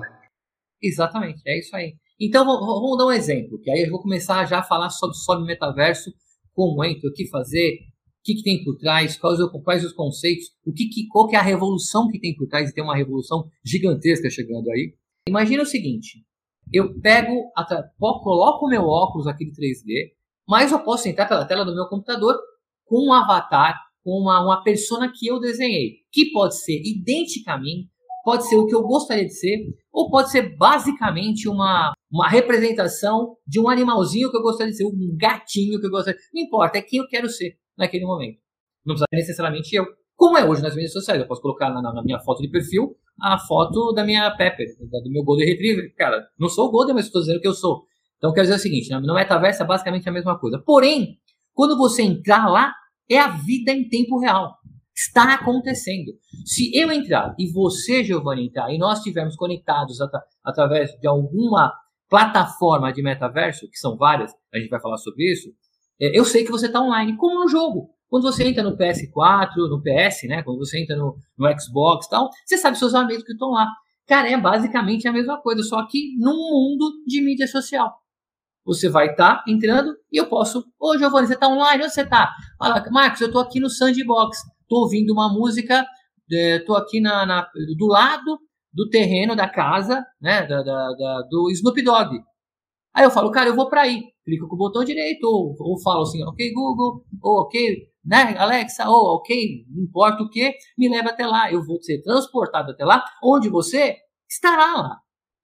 Exatamente, 0.79 1.41
é 1.47 1.57
isso 1.57 1.75
aí. 1.75 1.95
Então 2.21 2.45
vamos 2.45 2.95
dar 2.95 3.07
um 3.07 3.11
exemplo, 3.11 3.59
que 3.59 3.71
aí 3.71 3.85
eu 3.85 3.89
vou 3.89 4.03
começar 4.03 4.45
já 4.45 4.59
a 4.59 4.63
falar 4.63 4.91
sobre, 4.91 5.17
sobre 5.17 5.47
metaverso, 5.47 6.11
como 6.53 6.85
entra, 6.85 7.09
o 7.09 7.13
que 7.13 7.27
fazer, 7.27 7.79
o 7.86 7.86
que, 8.27 8.35
que 8.35 8.43
tem 8.43 8.61
por 8.61 8.75
trás, 8.75 9.17
quais, 9.17 9.39
quais 9.63 9.85
os 9.85 9.93
conceitos, 9.93 10.47
o 10.65 10.73
que, 10.73 10.89
que, 10.89 11.07
qual 11.07 11.29
que 11.29 11.35
é 11.35 11.39
a 11.39 11.41
revolução 11.41 12.09
que 12.09 12.19
tem 12.19 12.35
por 12.35 12.45
trás, 12.47 12.69
e 12.69 12.73
tem 12.73 12.83
uma 12.83 12.95
revolução 12.95 13.49
gigantesca 13.63 14.29
chegando 14.29 14.69
aí. 14.69 14.93
Imagina 15.29 15.63
o 15.63 15.65
seguinte, 15.65 16.25
eu 16.73 16.99
pego, 16.99 17.49
coloco 18.21 18.65
o 18.65 18.69
meu 18.69 18.81
óculos, 18.81 19.27
aquele 19.27 19.51
3D, 19.51 20.11
mas 20.45 20.73
eu 20.73 20.83
posso 20.83 21.07
entrar 21.07 21.25
pela 21.25 21.45
tela 21.45 21.63
do 21.63 21.73
meu 21.73 21.87
computador 21.87 22.37
com 22.85 23.07
um 23.07 23.13
avatar, 23.13 23.79
com 24.03 24.11
uma, 24.11 24.43
uma 24.43 24.61
persona 24.61 25.09
que 25.13 25.27
eu 25.27 25.39
desenhei, 25.39 25.99
que 26.11 26.29
pode 26.31 26.57
ser 26.57 26.81
idêntica 26.83 27.53
a 27.53 27.57
mim, 27.57 27.87
pode 28.25 28.45
ser 28.49 28.57
o 28.57 28.65
que 28.65 28.75
eu 28.75 28.81
gostaria 28.81 29.25
de 29.25 29.33
ser, 29.33 29.57
ou 29.89 30.09
pode 30.09 30.31
ser 30.31 30.57
basicamente 30.57 31.47
uma, 31.47 31.93
uma 32.11 32.27
representação 32.27 33.37
de 33.47 33.57
um 33.57 33.69
animalzinho 33.69 34.29
que 34.29 34.35
eu 34.35 34.41
gostaria 34.41 34.71
de 34.71 34.77
ser, 34.77 34.85
um 34.85 35.15
gatinho 35.17 35.79
que 35.79 35.85
eu 35.85 35.91
gostaria. 35.91 36.19
Não 36.33 36.41
importa, 36.41 36.77
é 36.77 36.81
quem 36.81 36.99
eu 36.99 37.07
quero 37.07 37.29
ser 37.29 37.57
naquele 37.77 38.05
momento. 38.05 38.39
Não 38.85 38.95
precisa 38.95 39.07
necessariamente 39.11 39.75
eu. 39.75 39.85
Como 40.15 40.37
é 40.37 40.45
hoje 40.45 40.61
nas 40.61 40.73
mídias 40.73 40.93
sociais, 40.93 41.21
eu 41.21 41.27
posso 41.27 41.41
colocar 41.41 41.69
na, 41.69 41.81
na 41.81 42.03
minha 42.03 42.19
foto 42.19 42.41
de 42.41 42.49
perfil 42.49 42.97
a 43.21 43.37
foto 43.37 43.93
da 43.93 44.03
minha 44.03 44.29
Pepper, 44.35 44.67
do 45.03 45.11
meu 45.11 45.23
Golden 45.23 45.47
Retriever. 45.47 45.93
Cara, 45.95 46.27
não 46.39 46.49
sou 46.49 46.67
o 46.67 46.71
Golden, 46.71 46.95
mas 46.95 47.05
estou 47.05 47.21
dizendo 47.21 47.41
que 47.41 47.47
eu 47.47 47.53
sou. 47.53 47.83
Então, 48.17 48.33
quer 48.33 48.41
dizer 48.41 48.55
o 48.55 48.59
seguinte, 48.59 48.89
no 48.89 49.13
metaverso 49.13 49.63
é 49.63 49.65
basicamente 49.65 50.07
a 50.09 50.11
mesma 50.11 50.39
coisa. 50.39 50.59
Porém, 50.59 51.19
quando 51.53 51.77
você 51.77 52.03
entrar 52.03 52.47
lá, 52.47 52.73
é 53.09 53.17
a 53.19 53.29
vida 53.29 53.71
em 53.71 53.87
tempo 53.87 54.19
real. 54.19 54.55
Está 54.95 55.35
acontecendo. 55.35 56.11
Se 56.45 56.75
eu 56.75 56.91
entrar 56.91 57.35
e 57.37 57.51
você, 57.51 58.03
Giovanni, 58.03 58.47
entrar 58.47 58.71
e 58.73 58.77
nós 58.77 58.99
estivermos 58.99 59.35
conectados 59.35 60.01
at 60.01 60.11
através 60.43 60.91
de 60.99 61.07
alguma 61.07 61.73
plataforma 62.09 62.91
de 62.91 63.03
metaverso, 63.03 63.69
que 63.69 63.77
são 63.77 63.95
várias, 63.95 64.31
a 64.53 64.57
gente 64.57 64.69
vai 64.69 64.81
falar 64.81 64.97
sobre 64.97 65.31
isso, 65.31 65.49
é, 65.49 65.66
eu 65.99 66.25
sei 66.25 66.43
que 66.43 66.51
você 66.51 66.67
está 66.67 66.81
online, 66.81 67.17
como 67.17 67.39
no 67.39 67.47
jogo. 67.47 67.89
Quando 68.09 68.23
você 68.23 68.47
entra 68.47 68.63
no 68.63 68.77
PS4, 68.77 69.55
no 69.69 69.81
PS, 69.81 70.27
né? 70.27 70.41
Quando 70.43 70.59
você 70.59 70.81
entra 70.81 70.95
no, 70.95 71.17
no 71.37 71.59
Xbox 71.59 72.05
e 72.05 72.09
tal, 72.09 72.29
você 72.45 72.57
sabe 72.57 72.77
seus 72.77 72.95
amigos 72.95 73.23
que 73.23 73.33
estão 73.33 73.49
lá. 73.49 73.67
Cara, 74.07 74.29
é 74.29 74.37
basicamente 74.37 75.07
a 75.07 75.11
mesma 75.11 75.41
coisa, 75.41 75.61
só 75.63 75.85
que 75.85 76.15
num 76.17 76.37
mundo 76.37 77.03
de 77.05 77.21
mídia 77.21 77.47
social. 77.47 77.93
Você 78.65 78.89
vai 78.89 79.11
estar 79.11 79.37
tá 79.37 79.43
entrando 79.47 79.95
e 80.11 80.17
eu 80.17 80.27
posso. 80.27 80.63
Ô, 80.79 80.97
Giovanni, 80.97 81.27
você 81.27 81.33
está 81.33 81.47
online? 81.47 81.83
Onde 81.83 81.93
você 81.93 82.01
está? 82.01 82.33
Fala, 82.57 82.85
Marcos, 82.91 83.21
eu 83.21 83.27
estou 83.27 83.41
aqui 83.41 83.59
no 83.59 83.69
Sandbox. 83.69 84.37
Estou 84.61 84.83
ouvindo 84.83 85.11
uma 85.11 85.31
música. 85.31 85.85
Estou 86.29 86.77
é, 86.77 86.81
aqui 86.81 86.99
na, 86.99 87.25
na, 87.25 87.47
do 87.77 87.87
lado 87.87 88.39
do 88.73 88.89
terreno 88.89 89.35
da 89.35 89.47
casa, 89.47 90.05
né? 90.21 90.45
Da, 90.45 90.61
da, 90.61 90.93
da, 90.93 91.21
do 91.29 91.49
Snoop 91.51 91.81
Dogg. 91.81 92.21
Aí 92.97 93.03
eu 93.03 93.11
falo, 93.11 93.29
cara, 93.29 93.47
eu 93.47 93.55
vou 93.55 93.69
para 93.69 93.81
aí. 93.81 94.05
Clico 94.25 94.47
com 94.47 94.55
o 94.55 94.57
botão 94.57 94.83
direito, 94.83 95.23
ou, 95.23 95.55
ou 95.59 95.79
falo 95.79 96.01
assim, 96.01 96.23
ok, 96.23 96.51
Google, 96.51 97.05
ou 97.21 97.41
ok, 97.41 97.87
né, 98.03 98.35
Alexa, 98.35 98.89
ou 98.89 99.17
ok, 99.17 99.65
não 99.69 99.83
importa 99.83 100.23
o 100.23 100.29
que, 100.31 100.51
me 100.75 100.89
leva 100.89 101.09
até 101.09 101.27
lá. 101.27 101.51
Eu 101.51 101.63
vou 101.63 101.79
ser 101.79 102.01
transportado 102.01 102.71
até 102.71 102.83
lá, 102.83 103.05
onde 103.23 103.49
você 103.49 103.97
estará 104.27 104.81
lá. 104.81 104.97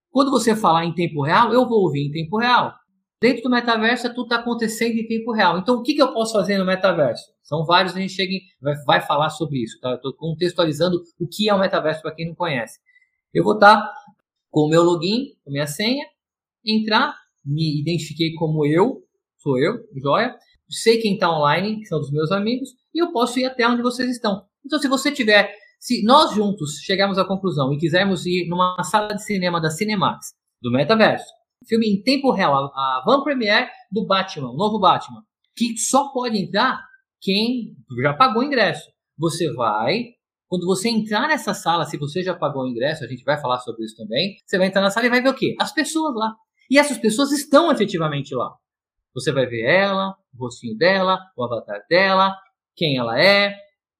Quando 0.10 0.32
você 0.32 0.56
falar 0.56 0.84
em 0.84 0.96
tempo 0.96 1.22
real, 1.22 1.54
eu 1.54 1.70
vou 1.70 1.84
ouvir 1.84 2.08
em 2.08 2.12
tempo 2.12 2.40
real. 2.40 2.74
Dentro 3.22 3.44
do 3.44 3.52
metaverso, 3.52 4.10
tudo 4.16 4.24
está 4.24 4.38
acontecendo 4.38 4.98
em 4.98 5.06
tempo 5.06 5.32
real. 5.32 5.60
Então, 5.60 5.76
o 5.76 5.84
que, 5.84 5.94
que 5.94 6.02
eu 6.02 6.12
posso 6.12 6.34
fazer 6.34 6.58
no 6.58 6.66
metaverso? 6.66 7.24
São 7.44 7.64
vários, 7.66 7.96
a 7.96 8.00
gente 8.00 8.14
chega 8.14 8.34
em, 8.34 8.42
vai, 8.60 8.74
vai 8.84 9.02
falar 9.02 9.30
sobre 9.30 9.62
isso. 9.62 9.80
Tá? 9.80 9.94
Estou 9.94 10.12
contextualizando 10.16 11.00
o 11.20 11.28
que 11.28 11.48
é 11.48 11.54
o 11.54 11.60
metaverso 11.60 12.02
para 12.02 12.16
quem 12.16 12.28
não 12.28 12.34
conhece. 12.34 12.80
Eu 13.32 13.44
vou 13.44 13.54
estar 13.54 13.80
tá 13.80 13.94
com 14.50 14.62
o 14.62 14.70
meu 14.70 14.82
login, 14.82 15.36
com 15.44 15.52
a 15.52 15.54
minha 15.54 15.68
senha, 15.68 16.04
entrar, 16.66 17.16
me 17.46 17.82
identifiquei 17.82 18.34
como 18.36 18.66
eu, 18.66 19.02
sou 19.38 19.58
eu, 19.58 19.80
joia. 20.02 20.36
Sei 20.70 20.98
quem 20.98 21.14
está 21.14 21.30
online, 21.30 21.80
que 21.80 21.86
são 21.86 22.00
dos 22.00 22.12
meus 22.12 22.32
amigos, 22.32 22.70
e 22.94 23.02
eu 23.02 23.12
posso 23.12 23.40
ir 23.40 23.46
até 23.46 23.68
onde 23.68 23.82
vocês 23.82 24.10
estão. 24.10 24.44
Então, 24.66 24.80
se 24.80 24.88
você 24.88 25.12
tiver, 25.12 25.54
se 25.80 26.04
nós 26.04 26.34
juntos 26.34 26.80
chegarmos 26.84 27.18
à 27.18 27.26
conclusão 27.26 27.74
e 27.74 27.78
quisermos 27.78 28.26
ir 28.26 28.48
numa 28.48 28.82
sala 28.84 29.14
de 29.14 29.24
cinema 29.24 29.62
da 29.62 29.70
Cinemax, 29.70 30.28
do 30.62 30.72
metaverso, 30.72 31.26
filme 31.68 31.88
em 31.88 32.02
tempo 32.02 32.32
real, 32.32 32.54
a, 32.54 32.68
a 32.68 33.04
Van 33.06 33.24
Premiere 33.24 33.70
do 33.92 34.06
Batman, 34.06 34.52
o 34.52 34.56
novo 34.56 34.80
Batman, 34.80 35.22
que 35.56 35.78
só 35.78 36.12
pode 36.12 36.38
entrar 36.38 36.80
quem 37.22 37.76
já 38.02 38.14
pagou 38.14 38.42
o 38.42 38.46
ingresso. 38.46 38.90
Você 39.18 39.52
vai, 39.54 40.06
quando 40.48 40.66
você 40.66 40.90
entrar 40.90 41.28
nessa 41.28 41.54
sala, 41.54 41.86
se 41.86 41.98
você 41.98 42.24
já 42.24 42.34
pagou 42.34 42.64
o 42.64 42.68
ingresso, 42.68 43.04
a 43.04 43.08
gente 43.08 43.24
vai 43.24 43.40
falar 43.40 43.60
sobre 43.60 43.86
isso 43.86 43.96
também, 43.96 44.36
você 44.46 44.58
vai 44.58 44.68
entrar 44.68 44.82
na 44.82 44.90
sala 44.90 45.06
e 45.06 45.10
vai 45.10 45.22
ver 45.22 45.30
o 45.30 45.36
quê? 45.36 45.56
As 45.60 45.74
pessoas 45.74 46.16
lá. 46.16 46.34
E 46.70 46.78
essas 46.78 46.98
pessoas 46.98 47.32
estão 47.32 47.72
efetivamente 47.72 48.34
lá. 48.34 48.54
Você 49.14 49.32
vai 49.32 49.46
ver 49.46 49.64
ela, 49.64 50.16
o 50.34 50.46
rostinho 50.46 50.76
dela, 50.78 51.20
o 51.38 51.44
avatar 51.44 51.86
dela, 51.90 52.36
quem 52.76 52.98
ela 52.98 53.20
é, 53.22 53.56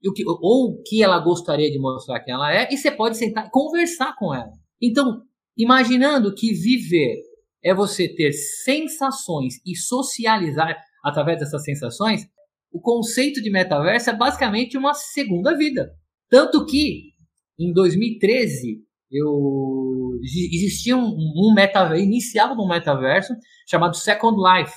o 0.06 0.12
que, 0.12 0.24
ou 0.28 0.72
o 0.72 0.84
que 0.84 1.04
ela 1.04 1.20
gostaria 1.20 1.72
de 1.72 1.80
mostrar 1.80 2.20
quem 2.22 2.34
ela 2.34 2.54
é, 2.54 2.68
e 2.72 2.78
você 2.78 2.92
pode 2.92 3.18
sentar 3.18 3.48
e 3.48 3.50
conversar 3.52 4.16
com 4.18 4.34
ela. 4.34 4.52
Então, 4.82 5.22
imaginando 5.58 6.34
que 6.34 6.54
viver 6.54 7.22
é 7.64 7.74
você 7.74 8.14
ter 8.14 8.34
sensações 8.34 9.56
e 9.66 9.76
socializar 9.76 10.78
através 11.04 11.40
dessas 11.40 11.64
sensações, 11.64 12.28
o 12.72 12.82
conceito 12.82 13.42
de 13.42 13.52
metaverso 13.52 14.10
é 14.10 14.16
basicamente 14.16 14.78
uma 14.78 14.94
segunda 14.94 15.56
vida. 15.56 15.94
Tanto 16.30 16.66
que, 16.66 17.12
em 17.58 17.72
2013, 17.72 18.84
eu 19.14 20.20
existia 20.22 20.98
um, 20.98 21.16
um 21.16 21.54
metaverso, 21.54 22.04
iniciava 22.04 22.54
um 22.54 22.68
metaverso 22.68 23.34
chamado 23.70 23.96
Second 23.96 24.38
Life. 24.38 24.74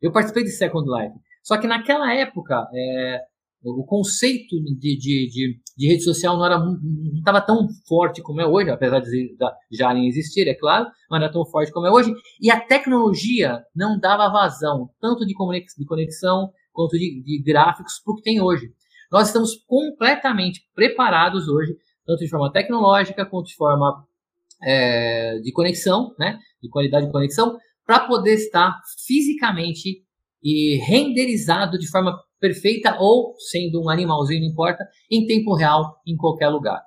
Eu 0.00 0.12
participei 0.12 0.44
de 0.44 0.50
Second 0.50 0.88
Life. 0.88 1.14
Só 1.42 1.56
que 1.56 1.66
naquela 1.66 2.14
época, 2.14 2.68
é, 2.74 3.20
o 3.64 3.84
conceito 3.84 4.56
de, 4.62 4.98
de, 4.98 4.98
de, 4.98 5.60
de, 5.76 5.88
rede 5.88 6.02
social 6.02 6.36
não 6.36 6.44
era 6.44 6.58
não 6.58 6.78
estava 7.14 7.40
tão 7.40 7.68
forte 7.88 8.20
como 8.20 8.40
é 8.40 8.46
hoje, 8.46 8.70
apesar 8.70 9.00
de 9.00 9.36
já 9.70 9.94
nem 9.94 10.08
existir, 10.08 10.48
é 10.48 10.54
claro, 10.54 10.86
mas 11.08 11.20
não 11.20 11.24
era 11.24 11.32
tão 11.32 11.46
forte 11.46 11.72
como 11.72 11.86
é 11.86 11.90
hoje. 11.90 12.12
E 12.40 12.50
a 12.50 12.60
tecnologia 12.60 13.62
não 13.74 13.98
dava 13.98 14.28
vazão, 14.28 14.90
tanto 15.00 15.24
de 15.24 15.34
conexão 15.34 16.50
quanto 16.72 16.98
de, 16.98 17.22
de 17.22 17.42
gráficos, 17.42 18.00
para 18.04 18.12
o 18.12 18.16
que 18.16 18.22
tem 18.22 18.40
hoje. 18.40 18.70
Nós 19.10 19.28
estamos 19.28 19.54
completamente 19.66 20.62
preparados 20.74 21.46
hoje, 21.46 21.76
tanto 22.06 22.20
de 22.20 22.28
forma 22.28 22.52
tecnológica 22.52 23.26
quanto 23.26 23.46
de 23.46 23.54
forma 23.54 24.04
é, 24.62 25.38
de 25.40 25.52
conexão, 25.52 26.14
né, 26.18 26.38
de 26.62 26.68
qualidade 26.68 27.06
de 27.06 27.12
conexão, 27.12 27.56
para 27.84 28.00
poder 28.06 28.34
estar 28.34 28.78
fisicamente 29.06 30.02
e 30.42 30.78
renderizado 30.84 31.78
de 31.78 31.88
forma 31.88 32.16
perfeita 32.40 32.96
ou 32.98 33.34
sendo 33.50 33.80
um 33.80 33.88
animalzinho, 33.88 34.40
não 34.40 34.48
importa, 34.48 34.84
em 35.10 35.26
tempo 35.26 35.54
real, 35.54 36.00
em 36.06 36.16
qualquer 36.16 36.48
lugar. 36.48 36.80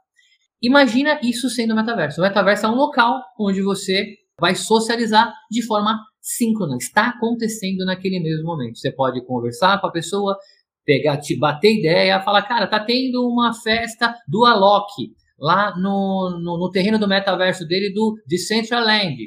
Imagina 0.61 1.19
isso 1.23 1.49
sendo 1.49 1.71
o 1.71 1.75
metaverso. 1.75 2.19
O 2.19 2.23
metaverso 2.23 2.65
é 2.65 2.69
um 2.69 2.75
local 2.75 3.21
onde 3.39 3.61
você 3.61 4.15
vai 4.39 4.55
socializar 4.55 5.33
de 5.49 5.65
forma 5.65 5.97
síncrona. 6.21 6.75
Está 6.77 7.09
acontecendo 7.09 7.85
naquele 7.85 8.19
mesmo 8.19 8.45
momento. 8.45 8.77
Você 8.77 8.91
pode 8.91 9.23
conversar 9.25 9.79
com 9.79 9.87
a 9.87 9.91
pessoa, 9.91 10.37
pegar, 10.85 11.17
te 11.17 11.37
bater 11.37 11.79
ideia, 11.79 12.21
falar, 12.21 12.43
cara, 12.43 12.67
tá 12.67 12.79
tendo 12.79 13.27
uma 13.27 13.53
festa 13.53 14.15
do 14.27 14.45
Alok 14.45 15.13
lá 15.37 15.75
no, 15.77 16.39
no, 16.41 16.57
no 16.57 16.69
terreno 16.71 16.99
do 16.99 17.07
metaverso 17.07 17.65
dele 17.67 17.93
do 17.93 18.15
Decentraland. 18.27 19.17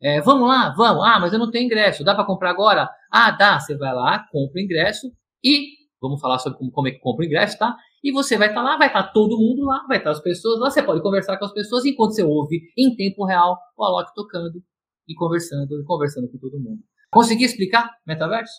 É, 0.00 0.20
vamos 0.20 0.48
lá, 0.48 0.72
vamos. 0.76 1.04
Ah, 1.04 1.18
mas 1.20 1.32
eu 1.32 1.38
não 1.38 1.50
tenho 1.50 1.64
ingresso. 1.64 2.04
Dá 2.04 2.14
para 2.14 2.26
comprar 2.26 2.50
agora? 2.50 2.88
Ah, 3.10 3.30
dá. 3.30 3.58
Você 3.58 3.76
vai 3.76 3.92
lá, 3.92 4.24
compra 4.30 4.60
o 4.60 4.64
ingresso 4.64 5.10
e 5.42 5.70
vamos 6.00 6.20
falar 6.20 6.38
sobre 6.38 6.58
como, 6.58 6.70
como 6.70 6.88
é 6.88 6.92
que 6.92 7.00
compra 7.00 7.24
o 7.24 7.26
ingresso, 7.26 7.58
tá? 7.58 7.76
E 8.02 8.12
você 8.12 8.36
vai 8.36 8.48
estar 8.48 8.62
tá 8.62 8.68
lá, 8.70 8.76
vai 8.76 8.86
estar 8.88 9.02
tá 9.02 9.12
todo 9.12 9.38
mundo 9.38 9.64
lá, 9.64 9.84
vai 9.88 9.98
estar 9.98 10.10
tá 10.10 10.16
as 10.16 10.22
pessoas 10.22 10.60
lá. 10.60 10.70
Você 10.70 10.82
pode 10.82 11.02
conversar 11.02 11.36
com 11.36 11.44
as 11.44 11.52
pessoas 11.52 11.84
enquanto 11.84 12.14
você 12.14 12.22
ouve 12.22 12.60
em 12.76 12.94
tempo 12.94 13.24
real 13.24 13.58
o 13.76 13.84
Alok 13.84 14.12
tocando 14.14 14.62
e 15.08 15.14
conversando, 15.14 15.80
e 15.80 15.84
conversando 15.84 16.30
com 16.30 16.38
todo 16.38 16.60
mundo. 16.60 16.80
Consegui 17.10 17.44
explicar 17.44 17.90
metaverso? 18.06 18.52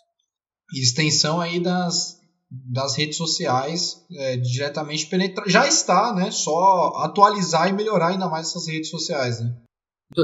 Extensão 0.74 1.40
aí 1.40 1.60
das, 1.60 2.19
das 2.52 2.98
redes 2.98 3.18
sociais 3.18 4.06
é, 4.12 4.38
diretamente 4.38 5.08
penetra 5.08 5.44
já 5.48 5.68
está, 5.68 6.14
né? 6.14 6.32
Só 6.32 6.94
atualizar 6.98 7.70
e 7.70 7.74
melhorar 7.74 8.10
ainda 8.10 8.28
mais 8.28 8.48
essas 8.48 8.68
redes 8.68 8.90
sociais, 8.90 9.40
né? 9.40 9.56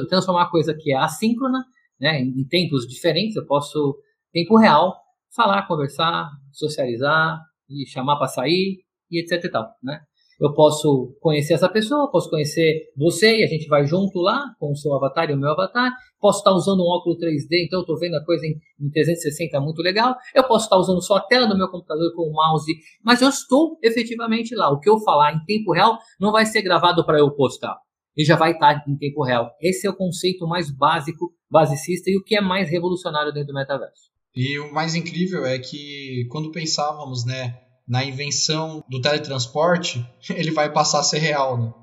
Transformar 0.09 0.41
uma 0.41 0.51
coisa 0.51 0.73
que 0.73 0.91
é 0.91 0.97
assíncrona, 0.97 1.63
né? 1.99 2.19
Em 2.21 2.47
tempos 2.47 2.87
diferentes, 2.87 3.35
eu 3.35 3.45
posso 3.45 3.97
tempo 4.33 4.57
real, 4.57 4.95
falar, 5.35 5.67
conversar, 5.67 6.29
socializar, 6.51 7.39
e 7.69 7.85
chamar 7.87 8.17
para 8.17 8.27
sair 8.27 8.83
e 9.09 9.21
etc 9.21 9.43
e 9.43 9.49
tal, 9.49 9.67
né? 9.81 10.01
Eu 10.39 10.53
posso 10.53 11.15
conhecer 11.21 11.53
essa 11.53 11.69
pessoa, 11.69 12.11
posso 12.11 12.29
conhecer 12.29 12.91
você 12.97 13.37
e 13.37 13.43
a 13.43 13.47
gente 13.47 13.67
vai 13.67 13.85
junto 13.85 14.19
lá 14.19 14.43
com 14.59 14.71
o 14.71 14.75
seu 14.75 14.93
avatar 14.93 15.29
e 15.29 15.33
o 15.33 15.37
meu 15.37 15.51
avatar. 15.51 15.91
Posso 16.19 16.39
estar 16.39 16.51
usando 16.51 16.81
um 16.81 16.87
óculos 16.87 17.17
3D, 17.19 17.65
então 17.65 17.79
eu 17.79 17.81
estou 17.81 17.97
vendo 17.97 18.15
a 18.15 18.25
coisa 18.25 18.45
em, 18.45 18.59
em 18.79 18.89
360 18.89 19.59
muito 19.61 19.81
legal. 19.81 20.15
Eu 20.33 20.43
posso 20.43 20.65
estar 20.65 20.77
usando 20.77 21.01
só 21.01 21.15
a 21.15 21.21
tela 21.21 21.47
do 21.47 21.57
meu 21.57 21.69
computador 21.69 22.13
com 22.13 22.23
o 22.23 22.33
mouse, 22.33 22.71
mas 23.03 23.21
eu 23.21 23.29
estou 23.29 23.77
efetivamente 23.81 24.53
lá. 24.55 24.69
O 24.69 24.79
que 24.79 24.89
eu 24.89 24.99
falar 24.99 25.33
em 25.33 25.45
tempo 25.45 25.71
real 25.71 25.97
não 26.19 26.31
vai 26.31 26.45
ser 26.45 26.61
gravado 26.61 27.05
para 27.05 27.19
eu 27.19 27.31
postar. 27.31 27.77
Ele 28.15 28.25
já 28.25 28.35
vai 28.35 28.51
estar 28.51 28.83
em 28.87 28.97
tempo 28.97 29.23
real. 29.23 29.51
Esse 29.61 29.87
é 29.87 29.89
o 29.89 29.95
conceito 29.95 30.47
mais 30.47 30.71
básico, 30.71 31.33
basicista 31.49 32.09
e 32.09 32.17
o 32.17 32.23
que 32.23 32.35
é 32.35 32.41
mais 32.41 32.69
revolucionário 32.69 33.33
dentro 33.33 33.47
do 33.47 33.53
metaverso. 33.53 34.15
E 34.35 34.59
o 34.59 34.73
mais 34.73 34.95
incrível 34.95 35.45
é 35.45 35.57
que 35.59 36.27
quando 36.29 36.51
pensávamos, 36.51 37.25
né, 37.25 37.57
na 37.87 38.03
invenção 38.03 38.83
do 38.89 39.01
teletransporte, 39.01 40.05
ele 40.29 40.51
vai 40.51 40.71
passar 40.71 40.99
a 40.99 41.03
ser 41.03 41.19
real, 41.19 41.57
né? 41.57 41.73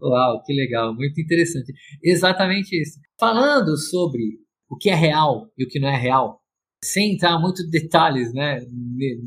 Uau, 0.00 0.42
que 0.42 0.52
legal, 0.52 0.94
muito 0.94 1.20
interessante. 1.20 1.72
Exatamente 2.02 2.80
isso. 2.80 2.98
Falando 3.18 3.76
sobre 3.78 4.38
o 4.68 4.76
que 4.76 4.90
é 4.90 4.94
real 4.94 5.50
e 5.56 5.64
o 5.64 5.68
que 5.68 5.80
não 5.80 5.88
é 5.88 5.96
real, 5.96 6.40
sem 6.84 7.14
entrar 7.14 7.38
muito 7.38 7.66
detalhes, 7.68 8.32
né, 8.34 8.60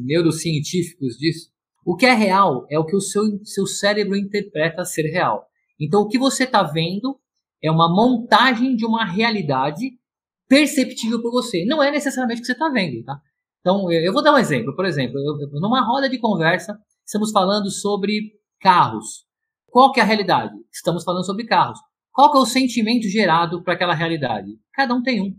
neurocientíficos 0.05 1.17
disso, 1.17 1.49
o 1.85 1.95
que 1.95 2.05
é 2.05 2.13
real 2.13 2.67
é 2.69 2.77
o 2.77 2.85
que 2.85 2.95
o 2.95 3.01
seu, 3.01 3.23
seu 3.43 3.65
cérebro 3.65 4.15
interpreta 4.15 4.85
ser 4.85 5.09
real. 5.09 5.47
Então, 5.79 6.01
o 6.01 6.07
que 6.07 6.19
você 6.19 6.43
está 6.43 6.61
vendo 6.61 7.19
é 7.63 7.71
uma 7.71 7.89
montagem 7.89 8.75
de 8.75 8.85
uma 8.85 9.05
realidade 9.05 9.97
perceptível 10.47 11.21
por 11.21 11.31
você. 11.31 11.65
Não 11.65 11.81
é 11.81 11.89
necessariamente 11.91 12.39
o 12.39 12.41
que 12.41 12.47
você 12.47 12.53
está 12.53 12.69
vendo, 12.69 13.03
tá? 13.03 13.19
Então, 13.59 13.91
eu 13.91 14.13
vou 14.13 14.23
dar 14.23 14.33
um 14.33 14.37
exemplo. 14.37 14.75
Por 14.75 14.85
exemplo, 14.85 15.19
eu, 15.19 15.59
numa 15.59 15.85
roda 15.85 16.09
de 16.09 16.17
conversa, 16.17 16.77
estamos 17.05 17.31
falando 17.31 17.69
sobre 17.69 18.33
carros. 18.59 19.25
Qual 19.67 19.91
que 19.91 19.99
é 19.99 20.03
a 20.03 20.05
realidade? 20.05 20.53
Estamos 20.71 21.03
falando 21.03 21.25
sobre 21.25 21.45
carros. 21.45 21.79
Qual 22.11 22.31
que 22.31 22.37
é 22.37 22.41
o 22.41 22.45
sentimento 22.45 23.07
gerado 23.07 23.63
para 23.63 23.73
aquela 23.73 23.93
realidade? 23.93 24.49
Cada 24.73 24.93
um 24.93 25.01
tem 25.01 25.21
um. 25.21 25.37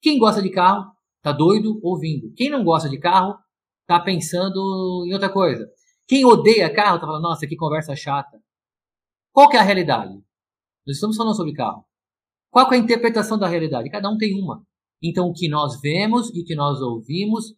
Quem 0.00 0.18
gosta 0.18 0.42
de 0.42 0.50
carro 0.50 0.84
está 1.18 1.32
doido 1.32 1.80
ouvindo. 1.82 2.32
Quem 2.36 2.50
não 2.50 2.64
gosta 2.64 2.88
de 2.88 2.98
carro 2.98 3.36
está 3.82 4.00
pensando 4.00 5.04
em 5.06 5.12
outra 5.12 5.30
coisa. 5.30 5.66
Quem 6.06 6.24
odeia 6.24 6.72
carro 6.72 6.96
está 6.96 7.06
falando, 7.06 7.22
nossa, 7.22 7.46
que 7.46 7.56
conversa 7.56 7.96
chata. 7.96 8.38
Qual 9.32 9.48
que 9.48 9.56
é 9.56 9.60
a 9.60 9.62
realidade? 9.62 10.12
Nós 10.86 10.96
estamos 10.96 11.16
falando 11.16 11.36
sobre 11.36 11.54
carro. 11.54 11.84
Qual 12.50 12.70
é 12.70 12.76
a 12.76 12.78
interpretação 12.78 13.38
da 13.38 13.48
realidade? 13.48 13.90
Cada 13.90 14.10
um 14.10 14.16
tem 14.18 14.34
uma. 14.38 14.62
Então, 15.04 15.28
o 15.28 15.34
que 15.34 15.48
nós 15.48 15.78
vemos 15.82 16.34
e 16.34 16.40
o 16.40 16.44
que 16.44 16.54
nós 16.54 16.80
ouvimos 16.80 17.52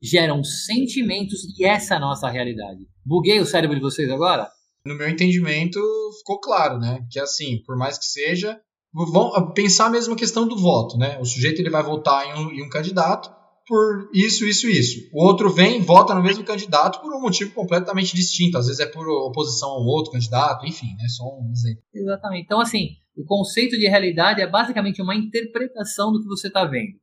geram 0.00 0.44
sentimentos 0.44 1.40
e 1.58 1.64
essa 1.64 1.94
é 1.94 1.96
a 1.96 2.00
nossa 2.00 2.28
realidade. 2.28 2.86
Buguei 3.04 3.40
o 3.40 3.46
cérebro 3.46 3.74
de 3.74 3.82
vocês 3.82 4.08
agora? 4.08 4.48
No 4.86 4.94
meu 4.94 5.08
entendimento, 5.08 5.80
ficou 6.18 6.38
claro, 6.38 6.78
né? 6.78 7.04
Que 7.10 7.18
assim, 7.18 7.60
por 7.66 7.76
mais 7.76 7.98
que 7.98 8.06
seja, 8.06 8.60
vão 8.94 9.52
pensar 9.52 9.86
a 9.86 9.90
mesma 9.90 10.14
questão 10.14 10.46
do 10.46 10.56
voto, 10.56 10.96
né? 10.96 11.18
O 11.20 11.24
sujeito 11.24 11.60
ele 11.60 11.68
vai 11.68 11.82
votar 11.82 12.24
em 12.26 12.40
um, 12.40 12.52
em 12.52 12.62
um 12.62 12.68
candidato 12.68 13.28
por 13.68 14.08
isso, 14.14 14.46
isso, 14.46 14.66
isso. 14.66 15.10
O 15.12 15.22
outro 15.22 15.52
vem, 15.52 15.82
vota 15.82 16.14
no 16.14 16.22
mesmo 16.22 16.42
candidato 16.42 17.00
por 17.02 17.14
um 17.14 17.20
motivo 17.20 17.52
completamente 17.52 18.16
distinto. 18.16 18.56
Às 18.56 18.66
vezes 18.66 18.80
é 18.80 18.86
por 18.86 19.06
oposição 19.06 19.68
ao 19.68 19.84
outro 19.84 20.12
candidato, 20.12 20.66
enfim, 20.66 20.86
né? 20.96 21.06
Só 21.08 21.24
um 21.24 21.50
exemplo. 21.52 21.82
Exatamente. 21.94 22.44
Então, 22.44 22.60
assim, 22.60 22.96
o 23.14 23.24
conceito 23.24 23.76
de 23.76 23.86
realidade 23.86 24.40
é 24.40 24.46
basicamente 24.46 25.02
uma 25.02 25.14
interpretação 25.14 26.10
do 26.10 26.22
que 26.22 26.26
você 26.26 26.48
está 26.48 26.64
vendo. 26.64 26.98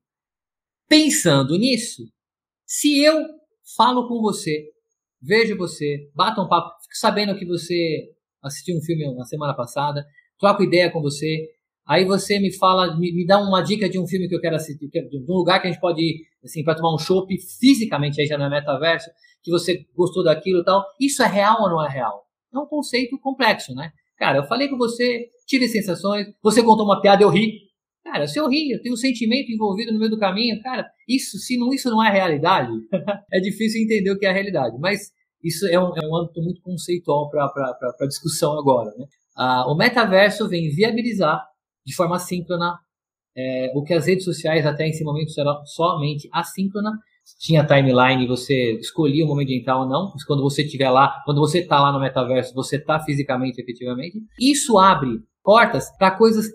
Pensando 0.89 1.55
nisso, 1.55 2.01
se 2.65 2.99
eu 3.03 3.15
falo 3.77 4.07
com 4.07 4.19
você, 4.21 4.71
vejo 5.21 5.55
você, 5.55 6.09
bato 6.15 6.41
um 6.41 6.47
papo, 6.47 6.69
fico 6.81 6.95
sabendo 6.95 7.37
que 7.37 7.45
você 7.45 8.11
assistiu 8.41 8.75
um 8.75 8.81
filme 8.81 9.13
na 9.15 9.25
semana 9.25 9.55
passada, 9.55 10.03
troco 10.39 10.63
ideia 10.63 10.91
com 10.91 11.01
você, 11.01 11.47
aí 11.87 12.05
você 12.05 12.39
me 12.39 12.51
fala, 12.51 12.97
me, 12.97 13.11
me 13.13 13.25
dá 13.25 13.39
uma 13.39 13.61
dica 13.61 13.87
de 13.87 13.99
um 13.99 14.07
filme 14.07 14.27
que 14.27 14.35
eu 14.35 14.41
quero 14.41 14.55
assistir, 14.55 14.89
de 14.89 15.17
um 15.17 15.33
lugar 15.33 15.61
que 15.61 15.67
a 15.67 15.71
gente 15.71 15.79
pode 15.79 16.01
ir, 16.01 16.25
assim, 16.43 16.63
para 16.63 16.75
tomar 16.75 16.93
um 16.93 16.97
chopp 16.97 17.27
fisicamente, 17.59 18.19
aí 18.19 18.27
já 18.27 18.37
no 18.37 18.49
metaverso, 18.49 19.09
que 19.43 19.51
você 19.51 19.85
gostou 19.95 20.23
daquilo 20.23 20.61
e 20.61 20.65
tal. 20.65 20.83
Isso 20.99 21.21
é 21.21 21.27
real 21.27 21.61
ou 21.61 21.69
não 21.69 21.85
é 21.85 21.89
real? 21.89 22.25
É 22.53 22.57
um 22.57 22.65
conceito 22.65 23.19
complexo, 23.19 23.73
né? 23.75 23.91
Cara, 24.17 24.39
eu 24.39 24.43
falei 24.45 24.67
com 24.67 24.77
você, 24.77 25.27
tive 25.45 25.67
sensações, 25.67 26.27
você 26.41 26.63
contou 26.63 26.85
uma 26.85 27.01
piada, 27.01 27.23
eu 27.23 27.29
ri. 27.29 27.65
Cara, 28.03 28.27
se 28.27 28.39
eu 28.39 28.47
ri, 28.47 28.71
eu 28.71 28.81
tenho 28.81 28.93
um 28.93 28.97
sentimento 28.97 29.51
envolvido 29.51 29.91
no 29.91 29.99
meio 29.99 30.11
do 30.11 30.17
caminho, 30.17 30.61
cara, 30.61 30.87
isso, 31.07 31.37
se 31.37 31.57
não, 31.57 31.73
isso 31.73 31.89
não 31.89 32.03
é 32.03 32.11
realidade, 32.11 32.71
é 33.31 33.39
difícil 33.39 33.81
entender 33.81 34.11
o 34.11 34.17
que 34.17 34.25
é 34.25 34.29
a 34.29 34.33
realidade. 34.33 34.77
Mas 34.79 35.11
isso 35.43 35.67
é 35.67 35.79
um, 35.79 35.95
é 35.95 36.07
um 36.07 36.15
âmbito 36.15 36.41
muito 36.41 36.61
conceitual 36.61 37.29
para 37.29 38.07
discussão 38.07 38.57
agora. 38.57 38.91
Né? 38.97 39.05
Ah, 39.35 39.65
o 39.71 39.75
metaverso 39.75 40.47
vem 40.47 40.69
viabilizar 40.69 41.45
de 41.85 41.95
forma 41.95 42.19
síncrona 42.19 42.77
é, 43.37 43.71
o 43.75 43.83
que 43.83 43.93
as 43.93 44.07
redes 44.07 44.23
sociais 44.23 44.65
até 44.65 44.87
esse 44.87 45.03
momento 45.03 45.31
eram 45.37 45.65
somente 45.65 46.29
assíncrona 46.31 46.91
tinha 47.39 47.65
timeline, 47.65 48.27
você 48.27 48.73
escolhia 48.73 49.25
o 49.25 49.27
momento 49.27 49.47
de 49.47 49.59
entrar 49.59 49.79
ou 49.79 49.87
não. 49.87 50.13
Quando 50.27 50.43
você 50.43 50.61
estiver 50.61 50.89
lá, 50.91 51.21
quando 51.25 51.39
você 51.39 51.59
está 51.59 51.79
lá 51.79 51.91
no 51.91 51.99
metaverso, 51.99 52.53
você 52.53 52.75
está 52.75 52.99
fisicamente, 52.99 53.59
efetivamente. 53.59 54.19
Isso 54.39 54.77
abre 54.77 55.19
portas 55.43 55.89
para 55.97 56.11
coisas 56.11 56.45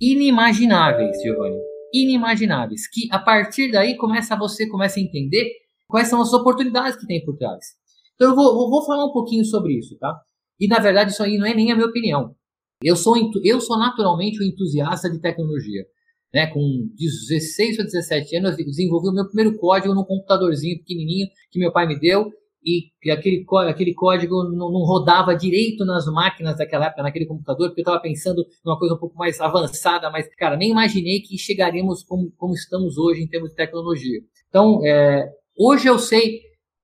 inimagináveis, 0.00 1.20
Giovanni. 1.20 1.58
Inimagináveis. 1.92 2.88
Que 2.88 3.08
a 3.10 3.18
partir 3.18 3.72
daí 3.72 3.96
começa 3.96 4.36
você 4.36 4.68
começa 4.68 5.00
a 5.00 5.02
entender 5.02 5.50
quais 5.88 6.08
são 6.08 6.22
as 6.22 6.32
oportunidades 6.32 6.96
que 6.96 7.06
tem 7.06 7.24
por 7.24 7.36
trás. 7.36 7.66
Então 8.14 8.30
eu 8.30 8.36
vou, 8.36 8.70
vou 8.70 8.84
falar 8.86 9.04
um 9.04 9.12
pouquinho 9.12 9.44
sobre 9.44 9.76
isso, 9.76 9.98
tá? 9.98 10.14
E 10.60 10.68
na 10.68 10.78
verdade 10.78 11.10
isso 11.10 11.22
aí 11.22 11.38
não 11.38 11.46
é 11.46 11.54
nem 11.54 11.72
a 11.72 11.74
minha 11.74 11.88
opinião. 11.88 12.36
Eu 12.82 12.96
sou, 12.96 13.14
eu 13.44 13.60
sou 13.60 13.78
naturalmente 13.78 14.42
um 14.42 14.46
entusiasta 14.46 15.10
de 15.10 15.20
tecnologia 15.20 15.84
né, 16.32 16.46
com 16.46 16.88
16 16.96 17.78
ou 17.78 17.84
17 17.84 18.36
anos, 18.36 18.58
eu 18.58 18.64
desenvolvi 18.64 19.08
o 19.08 19.12
meu 19.12 19.26
primeiro 19.26 19.56
código 19.58 19.94
num 19.94 20.04
computadorzinho 20.04 20.78
pequenininho 20.78 21.28
que 21.50 21.58
meu 21.58 21.72
pai 21.72 21.86
me 21.86 21.98
deu 21.98 22.30
e 22.62 22.90
aquele, 23.10 23.44
aquele 23.68 23.94
código 23.94 24.44
não, 24.44 24.70
não, 24.70 24.84
rodava 24.84 25.34
direito 25.34 25.84
nas 25.84 26.04
máquinas 26.06 26.58
daquela 26.58 26.86
época, 26.86 27.02
naquele 27.02 27.24
computador, 27.24 27.68
porque 27.68 27.80
eu 27.80 27.84
estava 27.84 28.00
pensando 28.00 28.44
numa 28.64 28.78
coisa 28.78 28.94
um 28.94 28.98
pouco 28.98 29.16
mais 29.16 29.40
avançada, 29.40 30.10
mas, 30.10 30.28
cara, 30.36 30.56
nem 30.56 30.70
imaginei 30.70 31.20
que 31.20 31.38
chegaríamos 31.38 32.04
como, 32.04 32.30
como 32.36 32.52
estamos 32.52 32.98
hoje 32.98 33.22
em 33.22 33.28
termos 33.28 33.50
de 33.50 33.56
tecnologia. 33.56 34.20
Então, 34.48 34.84
é, 34.84 35.26
hoje 35.58 35.88
eu 35.88 35.98
sei 35.98 36.40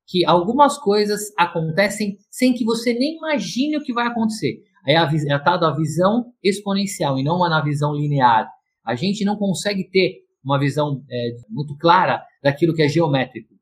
que 0.07 0.25
algumas 0.25 0.79
coisas 0.79 1.33
acontecem 1.37 2.17
sem 2.31 2.55
que 2.55 2.65
você 2.65 2.95
nem 2.95 3.17
imagine 3.19 3.77
o 3.77 3.83
que 3.83 3.93
vai 3.93 4.07
acontecer. 4.07 4.63
É 4.87 4.97
a, 4.97 5.05
é 5.05 5.77
visão 5.77 6.33
exponencial 6.43 7.19
e 7.19 7.25
não 7.25 7.37
uma 7.37 7.49
na 7.49 7.61
visão 7.61 7.95
linear. 7.95 8.49
A 8.85 8.95
gente 8.95 9.25
não 9.25 9.37
consegue 9.37 9.89
ter 9.91 10.21
uma 10.45 10.59
visão 10.59 11.03
é, 11.11 11.31
muito 11.51 11.77
clara 11.77 12.23
daquilo 12.43 12.73
que 12.73 12.83
é 12.83 12.89
geométrico. 12.89 13.57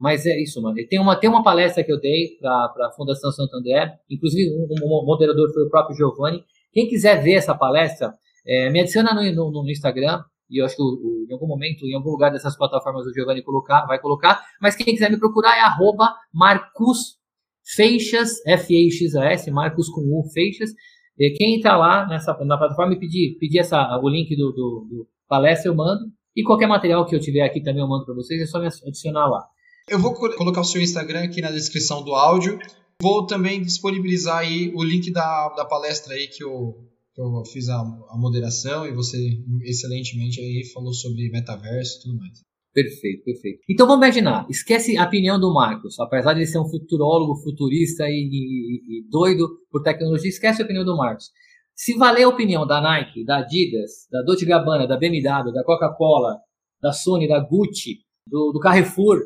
Mas 0.00 0.24
é 0.24 0.40
isso, 0.40 0.62
mano. 0.62 0.74
Tem 0.88 0.98
uma, 0.98 1.14
tem 1.14 1.28
uma 1.28 1.42
palestra 1.42 1.84
que 1.84 1.92
eu 1.92 2.00
dei 2.00 2.38
para 2.40 2.86
a 2.86 2.92
Fundação 2.96 3.30
Santander, 3.30 3.92
inclusive 4.08 4.50
um, 4.50 4.66
um, 4.82 5.04
moderador 5.04 5.52
foi 5.52 5.64
o 5.64 5.68
próprio 5.68 5.94
Giovanni. 5.94 6.42
Quem 6.72 6.88
quiser 6.88 7.22
ver 7.22 7.34
essa 7.34 7.54
palestra, 7.54 8.14
é, 8.46 8.70
me 8.70 8.80
adiciona 8.80 9.12
no, 9.12 9.20
no, 9.34 9.62
no, 9.62 9.70
Instagram, 9.70 10.24
e 10.48 10.62
eu 10.62 10.64
acho 10.64 10.74
que 10.74 10.82
o, 10.82 10.86
o, 10.86 11.26
em 11.28 11.32
algum 11.34 11.46
momento, 11.46 11.84
em 11.84 11.94
algum 11.94 12.10
lugar 12.10 12.32
dessas 12.32 12.56
plataformas 12.56 13.06
o 13.06 13.12
Giovanni 13.12 13.42
colocar, 13.42 13.84
vai 13.84 14.00
colocar. 14.00 14.42
Mas 14.58 14.74
quem 14.74 14.86
quiser 14.86 15.10
me 15.10 15.18
procurar 15.18 15.58
é 15.58 15.60
arroba 15.60 16.14
Marcus 16.32 17.19
Feixas, 17.64 18.44
F-E-X-A-S, 18.46 19.50
Marcus 19.50 19.88
com 19.88 20.00
U, 20.00 20.24
Feixas. 20.32 20.70
E 21.18 21.30
quem 21.36 21.56
entrar 21.56 21.76
lá 21.76 22.06
nessa, 22.08 22.32
na 22.44 22.56
plataforma 22.56 22.94
e 22.94 22.98
pedir, 22.98 23.36
pedir 23.38 23.58
essa, 23.58 23.98
o 24.02 24.08
link 24.08 24.34
do, 24.36 24.52
do, 24.52 24.86
do 24.88 25.08
palestra, 25.28 25.70
eu 25.70 25.74
mando. 25.74 26.06
E 26.34 26.42
qualquer 26.42 26.66
material 26.66 27.04
que 27.06 27.14
eu 27.14 27.20
tiver 27.20 27.42
aqui 27.42 27.62
também 27.62 27.82
eu 27.82 27.88
mando 27.88 28.04
para 28.04 28.14
vocês, 28.14 28.40
é 28.40 28.46
só 28.46 28.58
me 28.58 28.66
adicionar 28.66 29.28
lá. 29.28 29.46
Eu 29.88 29.98
vou 29.98 30.14
colocar 30.14 30.60
o 30.60 30.64
seu 30.64 30.80
Instagram 30.80 31.24
aqui 31.24 31.40
na 31.40 31.50
descrição 31.50 32.02
do 32.02 32.14
áudio. 32.14 32.58
Vou 33.02 33.26
também 33.26 33.62
disponibilizar 33.62 34.38
aí 34.38 34.72
o 34.74 34.84
link 34.84 35.10
da, 35.10 35.48
da 35.50 35.64
palestra 35.64 36.14
aí 36.14 36.28
que 36.28 36.44
eu, 36.44 36.86
que 37.14 37.20
eu 37.20 37.42
fiz 37.50 37.68
a, 37.68 37.80
a 37.80 38.16
moderação 38.16 38.86
e 38.86 38.92
você 38.92 39.18
excelentemente 39.62 40.40
aí 40.40 40.64
falou 40.72 40.92
sobre 40.92 41.30
metaverso 41.30 41.98
e 41.98 42.02
tudo 42.02 42.18
mais. 42.18 42.49
Perfeito, 42.72 43.24
perfeito. 43.24 43.60
Então 43.68 43.86
vamos 43.86 44.06
imaginar, 44.06 44.46
esquece 44.48 44.96
a 44.96 45.04
opinião 45.04 45.40
do 45.40 45.52
Marcos, 45.52 45.98
apesar 45.98 46.34
de 46.34 46.40
ele 46.40 46.46
ser 46.46 46.60
um 46.60 46.68
futurólogo, 46.68 47.42
futurista 47.42 48.04
e, 48.08 48.12
e, 48.12 48.98
e, 48.98 49.10
doido 49.10 49.48
por 49.70 49.82
tecnologia, 49.82 50.28
esquece 50.28 50.62
a 50.62 50.64
opinião 50.64 50.84
do 50.84 50.96
Marcos. 50.96 51.30
Se 51.74 51.96
valer 51.96 52.22
a 52.22 52.28
opinião 52.28 52.64
da 52.64 52.80
Nike, 52.80 53.24
da 53.24 53.38
Adidas, 53.38 54.06
da 54.10 54.22
Dolce 54.22 54.46
Gabbana, 54.46 54.86
da 54.86 54.96
BMW, 54.96 55.52
da 55.52 55.64
Coca-Cola, 55.64 56.36
da 56.80 56.92
Sony, 56.92 57.26
da 57.26 57.40
Gucci, 57.40 58.04
do, 58.24 58.52
do, 58.52 58.60
Carrefour 58.60 59.18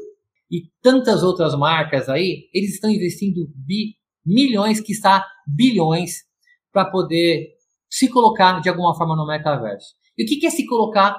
e 0.51 0.63
tantas 0.81 1.23
outras 1.23 1.55
marcas 1.55 2.09
aí, 2.09 2.49
eles 2.55 2.75
estão 2.75 2.91
investindo 2.91 3.47
bi, 3.55 3.97
milhões, 4.25 4.81
que 4.81 4.93
está 4.93 5.27
bilhões, 5.47 6.23
para 6.73 6.87
poder 6.87 7.51
se 7.91 8.09
colocar 8.09 8.61
de 8.61 8.69
alguma 8.69 8.97
forma 8.97 9.15
no 9.15 9.27
metaverso. 9.27 9.95
E 10.17 10.25
o 10.25 10.27
que 10.27 10.47
é 10.47 10.51
se 10.51 10.65
colocar 10.67 11.17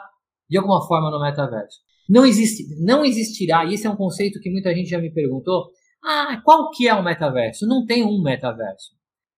de 0.49 0.57
alguma 0.57 0.85
forma 0.87 1.11
no 1.11 1.21
metaverso? 1.21 1.79
Não, 2.07 2.25
existe, 2.25 2.63
não 2.83 3.03
existirá, 3.03 3.65
e 3.65 3.73
esse 3.73 3.87
é 3.87 3.89
um 3.89 3.95
conceito 3.95 4.39
que 4.39 4.49
muita 4.49 4.73
gente 4.73 4.89
já 4.89 4.99
me 4.99 5.11
perguntou, 5.11 5.69
ah, 6.03 6.39
qual 6.43 6.69
que 6.71 6.87
é 6.87 6.93
o 6.93 7.03
metaverso? 7.03 7.65
Não 7.65 7.85
tem 7.85 8.03
um 8.03 8.21
metaverso. 8.21 8.91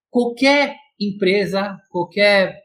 Qualquer 0.10 0.76
empresa, 1.00 1.78
qualquer 1.90 2.60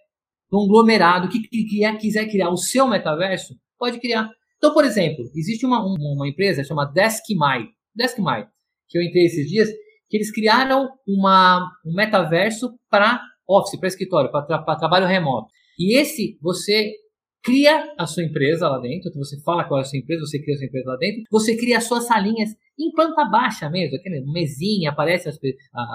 conglomerado 0.50 1.28
que, 1.28 1.40
que, 1.40 1.64
que 1.64 1.96
quiser 1.98 2.28
criar 2.28 2.50
o 2.50 2.56
seu 2.56 2.88
metaverso, 2.88 3.54
pode 3.78 4.00
criar. 4.00 4.28
Então, 4.56 4.74
por 4.74 4.84
exemplo, 4.84 5.24
existe 5.34 5.64
uma, 5.64 5.84
uma 5.84 6.28
empresa 6.28 6.64
chamada 6.64 6.92
DeskMy, 6.92 7.68
DeskMy, 7.94 8.46
que 8.88 8.98
eu 8.98 9.02
entrei 9.02 9.24
esses 9.24 9.48
dias, 9.48 9.68
que 10.08 10.16
eles 10.16 10.30
criaram 10.30 10.88
uma, 11.06 11.70
um 11.86 11.94
metaverso 11.94 12.70
para 12.90 13.20
office, 13.48 13.78
para 13.78 13.88
escritório, 13.88 14.30
para 14.30 14.42
tra 14.44 14.76
trabalho 14.76 15.06
remoto. 15.06 15.48
E 15.78 15.96
esse, 15.96 16.38
você 16.40 16.92
cria 17.42 17.92
a 17.98 18.06
sua 18.06 18.22
empresa 18.22 18.68
lá 18.68 18.78
dentro, 18.78 19.08
então 19.08 19.22
você 19.22 19.40
fala 19.42 19.64
qual 19.64 19.80
é 19.80 19.82
a 19.82 19.84
sua 19.84 19.98
empresa, 19.98 20.24
você 20.24 20.38
cria 20.38 20.54
a 20.54 20.58
sua 20.58 20.66
empresa 20.66 20.90
lá 20.90 20.96
dentro, 20.96 21.22
você 21.30 21.56
cria 21.56 21.78
as 21.78 21.84
suas 21.84 22.06
salinhas 22.06 22.50
em 22.78 22.90
planta 22.92 23.24
baixa 23.24 23.68
mesmo, 23.68 23.96
aquele 23.96 24.20
mesinha, 24.32 24.90
aparece 24.90 25.28
as, 25.28 25.38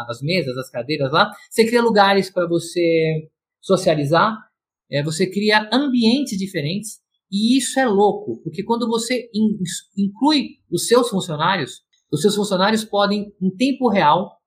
as 0.10 0.22
mesas, 0.22 0.58
as 0.58 0.70
cadeiras 0.70 1.12
lá, 1.12 1.32
você 1.50 1.66
cria 1.66 1.82
lugares 1.82 2.30
para 2.30 2.48
você 2.48 3.30
socializar, 3.62 4.38
é, 4.90 5.02
você 5.04 5.30
cria 5.30 5.70
ambientes 5.72 6.38
diferentes, 6.38 7.00
e 7.32 7.58
isso 7.58 7.80
é 7.80 7.86
louco, 7.86 8.42
porque 8.44 8.64
quando 8.64 8.88
você 8.88 9.30
in, 9.34 9.58
inclui 9.98 10.50
os 10.72 10.88
seus 10.88 11.10
funcionários, 11.10 11.82
os 12.12 12.22
seus 12.22 12.36
funcionários 12.36 12.86
podem, 12.86 13.34
em 13.42 13.56
tempo 13.56 13.90
real, 13.90 14.38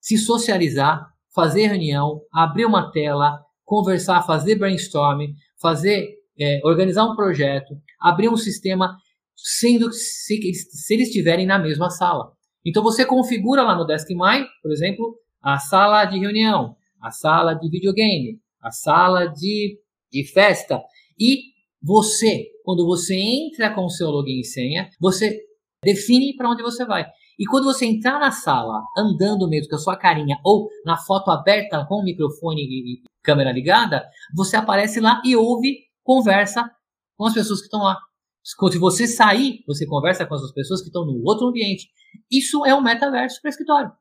se 0.00 0.16
socializar, 0.16 1.06
fazer 1.34 1.66
reunião, 1.66 2.20
abrir 2.32 2.64
uma 2.64 2.90
tela, 2.90 3.40
conversar, 3.64 4.22
fazer 4.22 4.56
brainstorming, 4.56 5.34
fazer, 5.60 6.08
é, 6.40 6.60
organizar 6.64 7.04
um 7.04 7.14
projeto, 7.14 7.74
abrir 8.00 8.28
um 8.28 8.36
sistema, 8.36 8.96
sendo 9.36 9.92
se, 9.92 10.40
se 10.54 10.94
eles 10.94 11.08
estiverem 11.08 11.46
na 11.46 11.58
mesma 11.58 11.90
sala. 11.90 12.32
Então 12.64 12.82
você 12.82 13.04
configura 13.04 13.62
lá 13.62 13.76
no 13.76 13.86
DeskMy, 13.86 14.46
por 14.62 14.72
exemplo, 14.72 15.16
a 15.42 15.58
sala 15.58 16.04
de 16.04 16.18
reunião, 16.18 16.76
a 17.00 17.10
sala 17.10 17.54
de 17.54 17.68
videogame, 17.70 18.38
a 18.62 18.70
sala 18.70 19.26
de, 19.26 19.78
de 20.12 20.24
festa 20.32 20.82
e 21.18 21.50
você, 21.82 22.46
quando 22.64 22.84
você 22.84 23.16
entra 23.16 23.74
com 23.74 23.84
o 23.84 23.90
seu 23.90 24.10
login 24.10 24.40
e 24.40 24.44
senha, 24.44 24.90
você 25.00 25.38
define 25.82 26.36
para 26.36 26.50
onde 26.50 26.62
você 26.62 26.84
vai. 26.84 27.06
E 27.38 27.46
quando 27.46 27.64
você 27.64 27.86
entrar 27.86 28.18
na 28.18 28.30
sala, 28.30 28.82
andando 28.96 29.48
mesmo 29.48 29.70
com 29.70 29.76
a 29.76 29.78
sua 29.78 29.96
carinha, 29.96 30.38
ou 30.44 30.68
na 30.84 30.98
foto 30.98 31.30
aberta 31.30 31.86
com 31.86 31.96
o 31.96 32.04
microfone 32.04 32.60
e 32.60 33.02
câmera 33.22 33.50
ligada, 33.50 34.06
você 34.34 34.56
aparece 34.56 35.00
lá 35.00 35.22
e 35.24 35.34
ouve, 35.34 35.78
conversa 36.02 36.70
com 37.16 37.26
as 37.26 37.34
pessoas 37.34 37.60
que 37.60 37.66
estão 37.66 37.80
lá. 37.80 37.96
Se 38.42 38.78
você 38.78 39.06
sair, 39.06 39.62
você 39.66 39.86
conversa 39.86 40.26
com 40.26 40.34
as 40.34 40.52
pessoas 40.52 40.80
que 40.80 40.88
estão 40.88 41.04
no 41.04 41.22
outro 41.24 41.48
ambiente. 41.48 41.88
Isso 42.30 42.64
é 42.64 42.74
um 42.74 42.82
metaverso 42.82 43.40
para 43.40 43.50
escritório. 43.50 43.92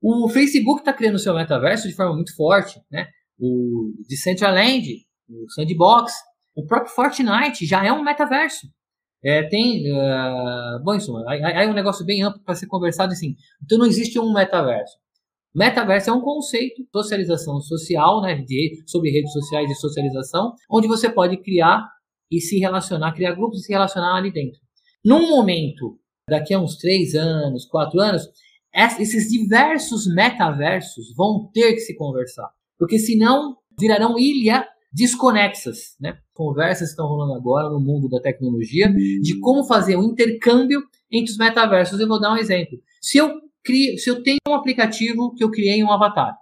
O 0.00 0.28
Facebook 0.28 0.80
está 0.80 0.92
criando 0.92 1.14
o 1.16 1.18
seu 1.18 1.34
metaverso 1.34 1.86
de 1.88 1.94
forma 1.94 2.14
muito 2.14 2.34
forte, 2.34 2.80
né? 2.90 3.06
O 3.38 3.92
Decentraland, 4.08 4.84
o 5.28 5.50
Sandbox, 5.52 6.12
o 6.56 6.66
próprio 6.66 6.92
Fortnite 6.92 7.66
já 7.66 7.84
é 7.84 7.92
um 7.92 8.02
metaverso. 8.02 8.66
É, 9.24 9.44
tem. 9.44 9.84
Uh, 9.92 10.82
bom, 10.82 10.96
isso, 10.96 11.16
aí 11.28 11.40
é 11.40 11.68
um 11.68 11.74
negócio 11.74 12.04
bem 12.04 12.22
amplo 12.22 12.42
para 12.42 12.56
ser 12.56 12.66
conversado 12.66 13.12
assim. 13.12 13.36
Então 13.62 13.78
não 13.78 13.86
existe 13.86 14.18
um 14.18 14.32
metaverso. 14.32 14.96
Metaverso 15.54 16.10
é 16.10 16.12
um 16.12 16.20
conceito 16.22 16.82
socialização 16.90 17.60
social, 17.60 18.22
né, 18.22 18.36
de, 18.36 18.82
sobre 18.86 19.10
redes 19.10 19.32
sociais 19.32 19.68
de 19.68 19.74
socialização, 19.74 20.54
onde 20.70 20.88
você 20.88 21.10
pode 21.10 21.36
criar 21.36 21.86
e 22.30 22.40
se 22.40 22.58
relacionar, 22.58 23.12
criar 23.12 23.34
grupos 23.34 23.60
e 23.60 23.64
se 23.64 23.72
relacionar 23.72 24.16
ali 24.16 24.32
dentro. 24.32 24.58
Num 25.04 25.28
momento, 25.28 25.98
daqui 26.28 26.54
a 26.54 26.58
uns 26.58 26.76
três 26.76 27.14
anos, 27.14 27.66
quatro 27.66 28.00
anos, 28.00 28.22
esses 28.98 29.28
diversos 29.28 30.06
metaversos 30.06 31.14
vão 31.14 31.50
ter 31.52 31.74
que 31.74 31.80
se 31.80 31.94
conversar, 31.94 32.48
porque 32.78 32.98
senão 32.98 33.56
virarão 33.78 34.18
ilha 34.18 34.66
desconexas, 34.92 35.96
né? 36.00 36.18
Conversas 36.34 36.90
estão 36.90 37.06
rolando 37.06 37.34
agora 37.34 37.70
no 37.70 37.80
mundo 37.80 38.08
da 38.08 38.20
tecnologia 38.20 38.88
de 38.90 39.38
como 39.40 39.64
fazer 39.64 39.96
um 39.96 40.04
intercâmbio 40.04 40.82
entre 41.10 41.32
os 41.32 41.38
metaversos. 41.38 41.98
Eu 41.98 42.08
vou 42.08 42.20
dar 42.20 42.32
um 42.32 42.36
exemplo. 42.36 42.78
Se 43.00 43.18
eu 43.18 43.40
se 43.98 44.10
eu 44.10 44.22
tenho 44.22 44.38
um 44.48 44.54
aplicativo 44.54 45.34
que 45.34 45.44
eu 45.44 45.50
criei 45.50 45.82
um 45.82 45.90
avatar, 45.90 46.36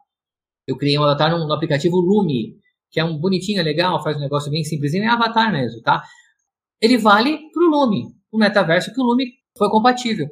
eu 0.67 0.77
criei 0.77 0.99
um 0.99 1.03
avatar 1.03 1.31
no, 1.31 1.53
aplicativo 1.53 1.97
Lumi, 1.97 2.57
que 2.91 3.01
é 3.01 3.05
um 3.05 3.19
bonitinho, 3.19 3.61
é 3.61 3.63
legal, 3.63 4.03
faz 4.03 4.17
um 4.17 4.21
negócio 4.21 4.51
bem 4.51 4.65
simplesinho, 4.65 5.05
é 5.05 5.09
avatar 5.09 5.53
mesmo, 5.53 5.83
tá? 5.83 6.03
Ele 6.81 6.97
vale 6.97 7.39
para 7.53 7.63
o 7.63 7.71
Lumi, 7.71 8.05
o 8.33 8.39
metaverso 8.39 8.93
que 8.93 9.01
o 9.01 9.05
Lumi 9.05 9.27
foi 9.57 9.69
compatível. 9.69 10.29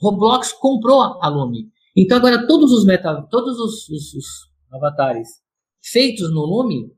Roblox 0.00 0.52
comprou 0.52 1.02
a 1.20 1.28
Lumi. 1.28 1.70
Então 1.96 2.18
agora 2.18 2.46
todos 2.46 2.70
os 2.70 2.84
meta, 2.84 3.26
todos 3.30 3.58
os, 3.58 3.88
os, 3.88 4.14
os 4.14 4.26
avatares 4.72 5.28
feitos 5.82 6.32
no 6.32 6.42
Lumi 6.42 6.92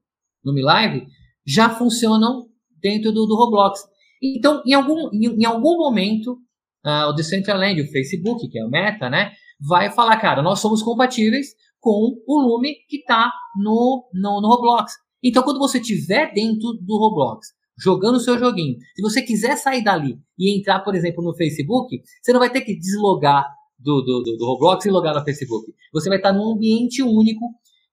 no 0.44 0.52
Mi 0.52 0.62
Live 0.62 1.06
já 1.46 1.70
funcionam 1.70 2.46
dentro 2.80 3.12
do, 3.12 3.26
do 3.26 3.36
Roblox. 3.36 3.80
Então, 4.22 4.62
em 4.66 4.74
algum, 4.74 5.08
em, 5.12 5.40
em 5.40 5.44
algum 5.44 5.78
momento, 5.78 6.38
uh, 6.84 7.08
o 7.08 7.12
Decentraland, 7.12 7.80
o 7.80 7.90
Facebook, 7.90 8.48
que 8.48 8.58
é 8.58 8.64
o 8.64 8.70
Meta, 8.70 9.08
né, 9.08 9.32
vai 9.60 9.90
falar, 9.90 10.16
cara, 10.18 10.42
nós 10.42 10.60
somos 10.60 10.82
compatíveis 10.82 11.48
com 11.80 12.16
o 12.26 12.40
Lume 12.40 12.74
que 12.88 12.98
está 12.98 13.30
no, 13.56 14.08
no, 14.12 14.40
no 14.40 14.48
Roblox. 14.48 14.92
Então, 15.22 15.42
quando 15.42 15.58
você 15.58 15.78
estiver 15.78 16.32
dentro 16.32 16.72
do 16.80 16.98
Roblox, 16.98 17.48
jogando 17.78 18.16
o 18.16 18.20
seu 18.20 18.38
joguinho, 18.38 18.76
se 18.94 19.02
você 19.02 19.22
quiser 19.22 19.56
sair 19.56 19.82
dali 19.82 20.18
e 20.38 20.58
entrar, 20.58 20.80
por 20.80 20.94
exemplo, 20.94 21.22
no 21.22 21.34
Facebook, 21.34 22.00
você 22.22 22.32
não 22.32 22.40
vai 22.40 22.50
ter 22.50 22.62
que 22.62 22.78
deslogar 22.78 23.46
do, 23.78 24.02
do, 24.02 24.22
do, 24.22 24.36
do 24.36 24.46
Roblox 24.46 24.84
e 24.84 24.90
logar 24.90 25.14
no 25.14 25.24
Facebook. 25.24 25.72
Você 25.92 26.08
vai 26.08 26.18
estar 26.18 26.32
num 26.32 26.52
ambiente 26.52 27.02
único 27.02 27.46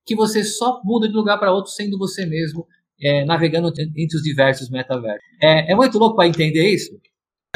que 0.06 0.16
você 0.16 0.44
só 0.44 0.82
muda 0.84 1.08
de 1.08 1.14
lugar 1.14 1.38
para 1.38 1.54
outro 1.54 1.72
sendo 1.72 1.98
você 1.98 2.26
mesmo, 2.26 2.66
é, 3.02 3.26
navegando 3.26 3.72
entre 3.96 4.18
os 4.18 4.24
diversos 4.24 4.70
metaversos. 4.70 5.22
É, 5.42 5.72
é 5.72 5.76
muito 5.76 5.98
louco 5.98 6.16
para 6.16 6.28
entender 6.28 6.74
isso? 6.74 6.98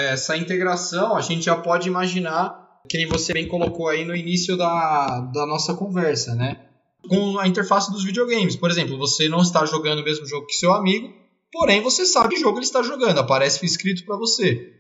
Essa 0.10 0.38
integração 0.38 1.16
a 1.16 1.22
gente 1.22 1.46
já 1.46 1.56
pode 1.56 1.88
imaginar, 1.88 2.80
que 2.90 2.98
nem 2.98 3.08
você 3.08 3.34
bem 3.34 3.48
colocou 3.48 3.88
aí 3.88 4.06
no 4.06 4.16
início 4.16 4.58
da, 4.58 5.22
da 5.34 5.46
nossa 5.46 5.74
conversa, 5.74 6.36
né? 6.36 6.66
Com 7.08 7.40
a 7.40 7.48
interface 7.48 7.92
dos 7.92 8.04
videogames. 8.04 8.56
Por 8.56 8.70
exemplo, 8.70 8.98
você 8.98 9.28
não 9.28 9.42
está 9.42 9.66
jogando 9.66 10.00
o 10.00 10.04
mesmo 10.04 10.26
jogo 10.26 10.48
que 10.48 10.56
seu 10.56 10.74
amigo, 10.74 11.14
porém 11.52 11.82
você 11.82 12.06
sabe 12.06 12.36
que 12.36 12.42
jogo 12.42 12.58
ele 12.58 12.66
está 12.66 12.82
jogando, 12.82 13.20
aparece 13.20 13.66
escrito 13.66 14.06
para 14.06 14.18
você. 14.18 14.74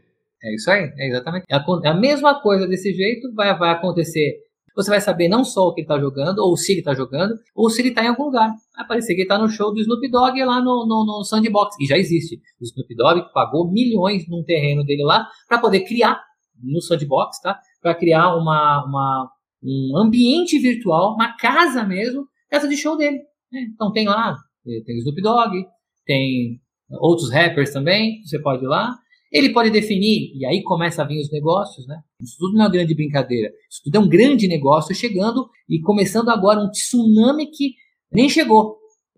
É 0.43 0.55
isso 0.55 0.71
aí, 0.71 0.91
é 0.97 1.07
exatamente. 1.07 1.45
É 1.49 1.55
a, 1.55 1.63
é 1.83 1.89
a 1.89 1.93
mesma 1.93 2.41
coisa 2.41 2.67
desse 2.67 2.93
jeito 2.93 3.33
vai, 3.35 3.57
vai 3.57 3.71
acontecer 3.71 4.39
você 4.75 4.89
vai 4.89 5.01
saber 5.01 5.27
não 5.27 5.43
só 5.43 5.67
o 5.67 5.73
que 5.73 5.81
ele 5.81 5.85
está 5.85 5.99
jogando, 5.99 6.39
ou 6.39 6.55
se 6.55 6.71
ele 6.71 6.79
está 6.79 6.93
jogando, 6.93 7.35
ou 7.55 7.69
se 7.69 7.81
ele 7.81 7.89
está 7.89 8.03
em 8.03 8.07
algum 8.07 8.25
lugar. 8.25 8.53
Vai 8.75 8.87
parecer 8.87 9.13
que 9.13 9.21
ele 9.21 9.23
está 9.23 9.37
no 9.37 9.49
show 9.49 9.73
do 9.73 9.79
Snoop 9.79 10.09
Dogg 10.09 10.43
lá 10.43 10.59
no, 10.59 10.85
no, 10.85 11.05
no, 11.05 11.23
Sandbox, 11.23 11.75
e 11.79 11.85
já 11.85 11.97
existe. 11.97 12.41
O 12.59 12.63
Snoop 12.63 12.95
Dogg 12.95 13.33
pagou 13.33 13.71
milhões 13.71 14.27
num 14.27 14.43
terreno 14.43 14.83
dele 14.83 15.03
lá 15.03 15.27
para 15.47 15.59
poder 15.59 15.81
criar, 15.81 16.21
no 16.61 16.81
Sandbox, 16.81 17.39
tá? 17.41 17.59
Para 17.81 17.95
criar 17.95 18.35
uma, 18.35 18.85
uma, 18.85 19.31
um 19.63 19.97
ambiente 19.97 20.59
virtual, 20.59 21.15
uma 21.15 21.35
casa 21.37 21.83
mesmo, 21.83 22.27
casa 22.49 22.67
de 22.67 22.77
show 22.77 22.95
dele. 22.95 23.17
Né? 23.51 23.67
Então 23.73 23.91
tem 23.91 24.07
lá, 24.07 24.35
tem 24.63 24.95
o 24.95 24.99
Snoop 24.99 25.21
Dogg, 25.21 25.65
tem 26.05 26.61
outros 26.99 27.31
rappers 27.31 27.71
também, 27.71 28.21
você 28.23 28.39
pode 28.39 28.63
ir 28.63 28.67
lá. 28.67 28.95
Ele 29.31 29.53
pode 29.53 29.69
definir, 29.69 30.35
e 30.35 30.45
aí 30.45 30.61
começa 30.61 31.01
a 31.01 31.07
vir 31.07 31.21
os 31.21 31.31
negócios, 31.31 31.87
né? 31.87 32.01
Isso 32.21 32.35
tudo 32.37 32.53
não 32.53 32.63
é 32.63 32.65
uma 32.65 32.71
grande 32.71 32.93
brincadeira. 32.93 33.49
Isso 33.69 33.81
tudo 33.83 33.95
é 33.95 33.99
um 33.99 34.09
grande 34.09 34.47
negócio 34.47 34.93
chegando 34.93 35.49
e 35.69 35.79
começando 35.79 36.29
agora 36.29 36.59
um 36.59 36.69
tsunami 36.69 37.47
que 37.49 37.75
nem 38.11 38.27
chegou. 38.27 38.77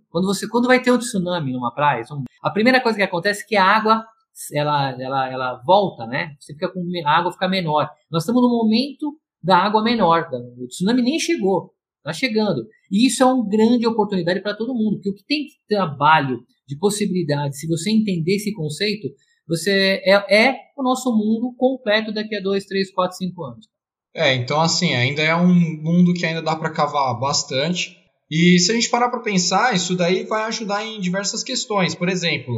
Quando 0.10 0.26
você, 0.26 0.47
quando 0.47 0.67
vai 0.67 0.80
ter 0.80 0.91
um 0.91 0.99
tsunami 0.99 1.52
numa 1.52 1.73
praia, 1.73 2.04
a 2.43 2.52
primeira 2.52 2.80
coisa 2.80 2.95
que 2.95 3.04
acontece 3.04 3.43
é 3.43 3.47
que 3.47 3.56
a 3.56 3.65
água 3.65 4.06
ela, 4.54 4.95
ela, 5.02 5.32
ela 5.32 5.62
volta, 5.65 6.06
né? 6.06 6.36
Você 6.39 6.54
fica 6.54 6.71
com 6.71 6.84
a 7.06 7.12
água 7.12 7.32
fica 7.32 7.47
menor. 7.47 7.89
Nós 8.12 8.23
estamos 8.23 8.41
no 8.41 8.49
momento 8.49 9.17
da 9.41 9.58
água 9.58 9.84
menor. 9.84 10.30
O 10.60 10.67
tsunami 10.67 11.02
nem 11.02 11.19
chegou, 11.19 11.73
está 11.97 12.13
chegando. 12.13 12.65
E 12.91 13.08
isso 13.08 13.23
é 13.23 13.26
uma 13.26 13.47
grande 13.47 13.88
oportunidade 13.88 14.41
para 14.41 14.56
todo 14.56 14.73
mundo, 14.73 14.97
porque 14.97 15.10
o 15.10 15.15
que 15.15 15.26
tem 15.26 15.45
de 15.45 15.54
trabalho, 15.67 16.43
de 16.67 16.78
possibilidade, 16.78 17.58
se 17.58 17.67
você 17.67 17.91
entender 17.91 18.36
esse 18.36 18.54
conceito, 18.54 19.08
você 19.47 20.01
é, 20.06 20.47
é 20.47 20.56
o 20.77 20.84
nosso 20.84 21.12
mundo 21.12 21.56
completo 21.58 22.13
daqui 22.13 22.36
a 22.36 22.41
2, 22.41 22.65
3, 22.65 22.91
4, 22.91 23.17
5 23.17 23.43
anos. 23.43 23.67
É, 24.15 24.36
então 24.36 24.62
assim, 24.62 24.93
ainda 24.93 25.21
é 25.21 25.36
um 25.36 25.53
mundo 25.53 26.13
que 26.13 26.25
ainda 26.25 26.41
dá 26.41 26.56
para 26.56 26.69
cavar 26.69 27.19
bastante. 27.19 27.97
E 28.29 28.58
se 28.60 28.71
a 28.71 28.75
gente 28.75 28.89
parar 28.89 29.10
para 29.10 29.19
pensar, 29.21 29.75
isso 29.75 29.95
daí 29.95 30.23
vai 30.23 30.43
ajudar 30.43 30.86
em 30.86 30.99
diversas 30.99 31.43
questões. 31.43 31.93
Por 31.93 32.10
exemplo, 32.10 32.53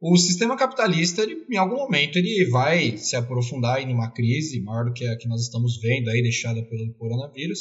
o 0.00 0.16
sistema 0.16 0.56
capitalista, 0.56 1.22
ele, 1.22 1.44
em 1.50 1.56
algum 1.56 1.76
momento, 1.76 2.16
ele 2.16 2.48
vai 2.50 2.96
se 2.96 3.16
aprofundar 3.16 3.82
em 3.82 3.92
uma 3.92 4.10
crise 4.10 4.60
maior 4.60 4.84
do 4.84 4.92
que 4.92 5.04
a 5.04 5.16
que 5.16 5.28
nós 5.28 5.42
estamos 5.42 5.80
vendo 5.80 6.08
aí, 6.08 6.22
deixada 6.22 6.62
pelo 6.62 6.94
coronavírus. 6.94 7.60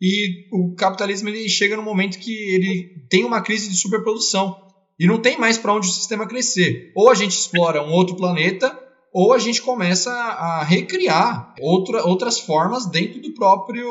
E 0.00 0.48
o 0.50 0.74
capitalismo 0.74 1.28
ele 1.28 1.46
chega 1.48 1.76
no 1.76 1.82
momento 1.82 2.18
que 2.18 2.32
ele 2.32 3.06
tem 3.10 3.24
uma 3.24 3.42
crise 3.42 3.68
de 3.68 3.76
superprodução. 3.76 4.56
E 5.00 5.06
não 5.06 5.18
tem 5.18 5.38
mais 5.38 5.56
para 5.56 5.74
onde 5.74 5.88
o 5.88 5.90
sistema 5.90 6.28
crescer. 6.28 6.92
Ou 6.94 7.08
a 7.08 7.14
gente 7.14 7.30
explora 7.30 7.82
um 7.82 7.90
outro 7.90 8.14
planeta, 8.16 8.78
ou 9.10 9.32
a 9.32 9.38
gente 9.38 9.62
começa 9.62 10.10
a 10.10 10.62
recriar 10.62 11.54
outra, 11.58 12.04
outras 12.04 12.38
formas 12.38 12.84
dentro 12.84 13.18
do 13.18 13.32
próprio 13.32 13.88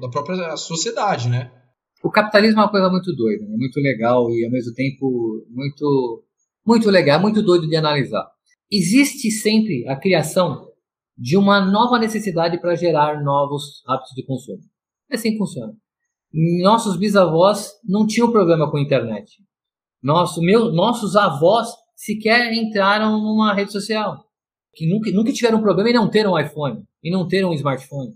da 0.00 0.08
própria 0.08 0.56
sociedade, 0.56 1.28
né? 1.28 1.52
O 2.02 2.10
capitalismo 2.10 2.58
é 2.58 2.64
uma 2.64 2.70
coisa 2.70 2.90
muito 2.90 3.14
doida, 3.14 3.44
né? 3.46 3.56
muito 3.56 3.78
legal 3.78 4.28
e 4.30 4.44
ao 4.44 4.50
mesmo 4.50 4.74
tempo 4.74 5.46
muito 5.48 6.24
muito 6.66 6.90
legal, 6.90 7.20
muito 7.20 7.40
doido 7.40 7.68
de 7.68 7.76
analisar. 7.76 8.28
Existe 8.70 9.30
sempre 9.30 9.88
a 9.88 9.94
criação 9.94 10.66
de 11.16 11.36
uma 11.36 11.60
nova 11.60 12.00
necessidade 12.00 12.60
para 12.60 12.74
gerar 12.74 13.22
novos 13.22 13.82
hábitos 13.86 14.12
de 14.12 14.26
consumo. 14.26 14.60
É 15.08 15.14
assim 15.14 15.32
que 15.32 15.38
funciona. 15.38 15.72
Nossos 16.62 16.98
bisavós 16.98 17.70
não 17.88 18.06
tinham 18.06 18.30
problema 18.32 18.68
com 18.68 18.76
a 18.76 18.82
internet. 18.82 19.30
Nosso, 20.02 20.40
meu, 20.40 20.72
nossos 20.72 21.16
avós 21.16 21.68
sequer 21.96 22.52
entraram 22.52 23.20
numa 23.20 23.54
rede 23.54 23.72
social. 23.72 24.24
Que 24.74 24.86
nunca, 24.86 25.10
nunca 25.10 25.32
tiveram 25.32 25.60
problema 25.60 25.90
em 25.90 25.94
não 25.94 26.08
ter 26.08 26.28
um 26.28 26.38
iPhone, 26.38 26.84
e 27.02 27.10
não 27.10 27.26
ter 27.26 27.44
um 27.44 27.52
smartphone. 27.52 28.12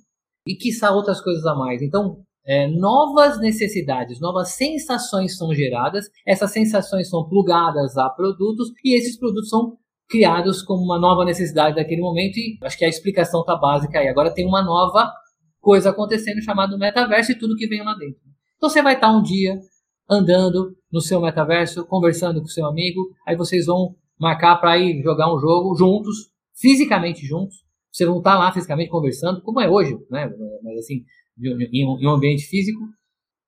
E 0.46 0.54
quiçá 0.54 0.90
outras 0.92 1.20
coisas 1.20 1.44
a 1.46 1.54
mais. 1.54 1.82
Então, 1.82 2.22
é, 2.44 2.66
novas 2.66 3.38
necessidades, 3.40 4.20
novas 4.20 4.50
sensações 4.50 5.36
são 5.36 5.54
geradas, 5.54 6.06
essas 6.26 6.50
sensações 6.50 7.08
são 7.08 7.28
plugadas 7.28 7.96
a 7.96 8.08
produtos 8.10 8.72
e 8.84 8.96
esses 8.96 9.16
produtos 9.16 9.48
são 9.48 9.76
criados 10.08 10.60
como 10.60 10.82
uma 10.82 10.98
nova 10.98 11.24
necessidade 11.24 11.76
daquele 11.76 12.00
momento 12.00 12.36
e 12.36 12.58
acho 12.64 12.76
que 12.76 12.84
a 12.84 12.88
explicação 12.88 13.40
está 13.40 13.56
básica 13.56 14.00
aí. 14.00 14.08
Agora 14.08 14.34
tem 14.34 14.44
uma 14.44 14.62
nova 14.62 15.10
coisa 15.60 15.90
acontecendo 15.90 16.42
chamada 16.42 16.76
metaverso 16.76 17.30
e 17.30 17.38
tudo 17.38 17.56
que 17.56 17.68
vem 17.68 17.82
lá 17.82 17.94
dentro. 17.94 18.20
Então 18.56 18.68
você 18.68 18.82
vai 18.82 18.94
estar 18.94 19.16
um 19.16 19.22
dia 19.22 19.60
andando 20.08 20.76
no 20.90 21.00
seu 21.00 21.20
metaverso, 21.20 21.86
conversando 21.86 22.40
com 22.40 22.46
seu 22.46 22.66
amigo, 22.66 23.00
aí 23.26 23.36
vocês 23.36 23.66
vão 23.66 23.94
marcar 24.18 24.56
para 24.56 24.78
ir 24.78 25.02
jogar 25.02 25.34
um 25.34 25.38
jogo 25.38 25.74
juntos, 25.74 26.30
fisicamente 26.54 27.26
juntos. 27.26 27.56
Vocês 27.90 28.08
vão 28.08 28.18
estar 28.18 28.38
lá 28.38 28.52
fisicamente 28.52 28.90
conversando, 28.90 29.42
como 29.42 29.60
é 29.60 29.68
hoje, 29.68 29.94
né? 30.10 30.30
Mas 30.62 30.78
assim, 30.78 31.04
em 31.38 31.86
um, 31.86 32.10
ambiente 32.10 32.44
físico. 32.44 32.80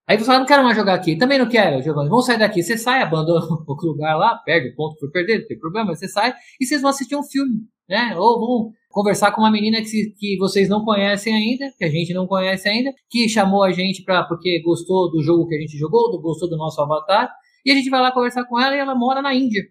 Aí 0.06 0.18
você 0.18 0.24
fala, 0.26 0.40
não 0.40 0.46
quero 0.46 0.62
mais 0.62 0.76
jogar 0.76 0.94
aqui. 0.94 1.16
Também 1.16 1.38
não 1.38 1.48
quero, 1.48 1.82
Giovanni. 1.82 2.10
Vamos 2.10 2.26
sair 2.26 2.38
daqui. 2.38 2.62
Você 2.62 2.76
sai, 2.76 3.00
abandona 3.00 3.40
o 3.46 3.86
lugar 3.86 4.16
lá, 4.16 4.36
perde 4.44 4.68
o 4.68 4.74
ponto 4.74 4.98
por 4.98 5.10
perder, 5.10 5.40
não 5.40 5.46
tem 5.46 5.58
problema. 5.58 5.94
Você 5.94 6.08
sai 6.08 6.34
e 6.60 6.66
vocês 6.66 6.82
vão 6.82 6.90
assistir 6.90 7.16
um 7.16 7.22
filme, 7.22 7.62
né? 7.88 8.14
Ou 8.16 8.38
vão 8.38 8.72
conversar 8.94 9.32
com 9.32 9.40
uma 9.40 9.50
menina 9.50 9.82
que, 9.82 10.14
que 10.16 10.38
vocês 10.38 10.68
não 10.68 10.84
conhecem 10.84 11.34
ainda, 11.34 11.68
que 11.76 11.84
a 11.84 11.90
gente 11.90 12.14
não 12.14 12.28
conhece 12.28 12.68
ainda, 12.68 12.94
que 13.10 13.28
chamou 13.28 13.64
a 13.64 13.72
gente 13.72 14.04
pra, 14.04 14.22
porque 14.22 14.62
gostou 14.64 15.10
do 15.10 15.20
jogo 15.20 15.48
que 15.48 15.56
a 15.56 15.58
gente 15.58 15.76
jogou, 15.76 16.16
gostou 16.22 16.48
do 16.48 16.56
nosso 16.56 16.80
avatar. 16.80 17.28
E 17.66 17.72
a 17.72 17.74
gente 17.74 17.90
vai 17.90 18.00
lá 18.00 18.12
conversar 18.12 18.44
com 18.44 18.58
ela 18.58 18.76
e 18.76 18.78
ela 18.78 18.94
mora 18.94 19.20
na 19.20 19.34
Índia. 19.34 19.62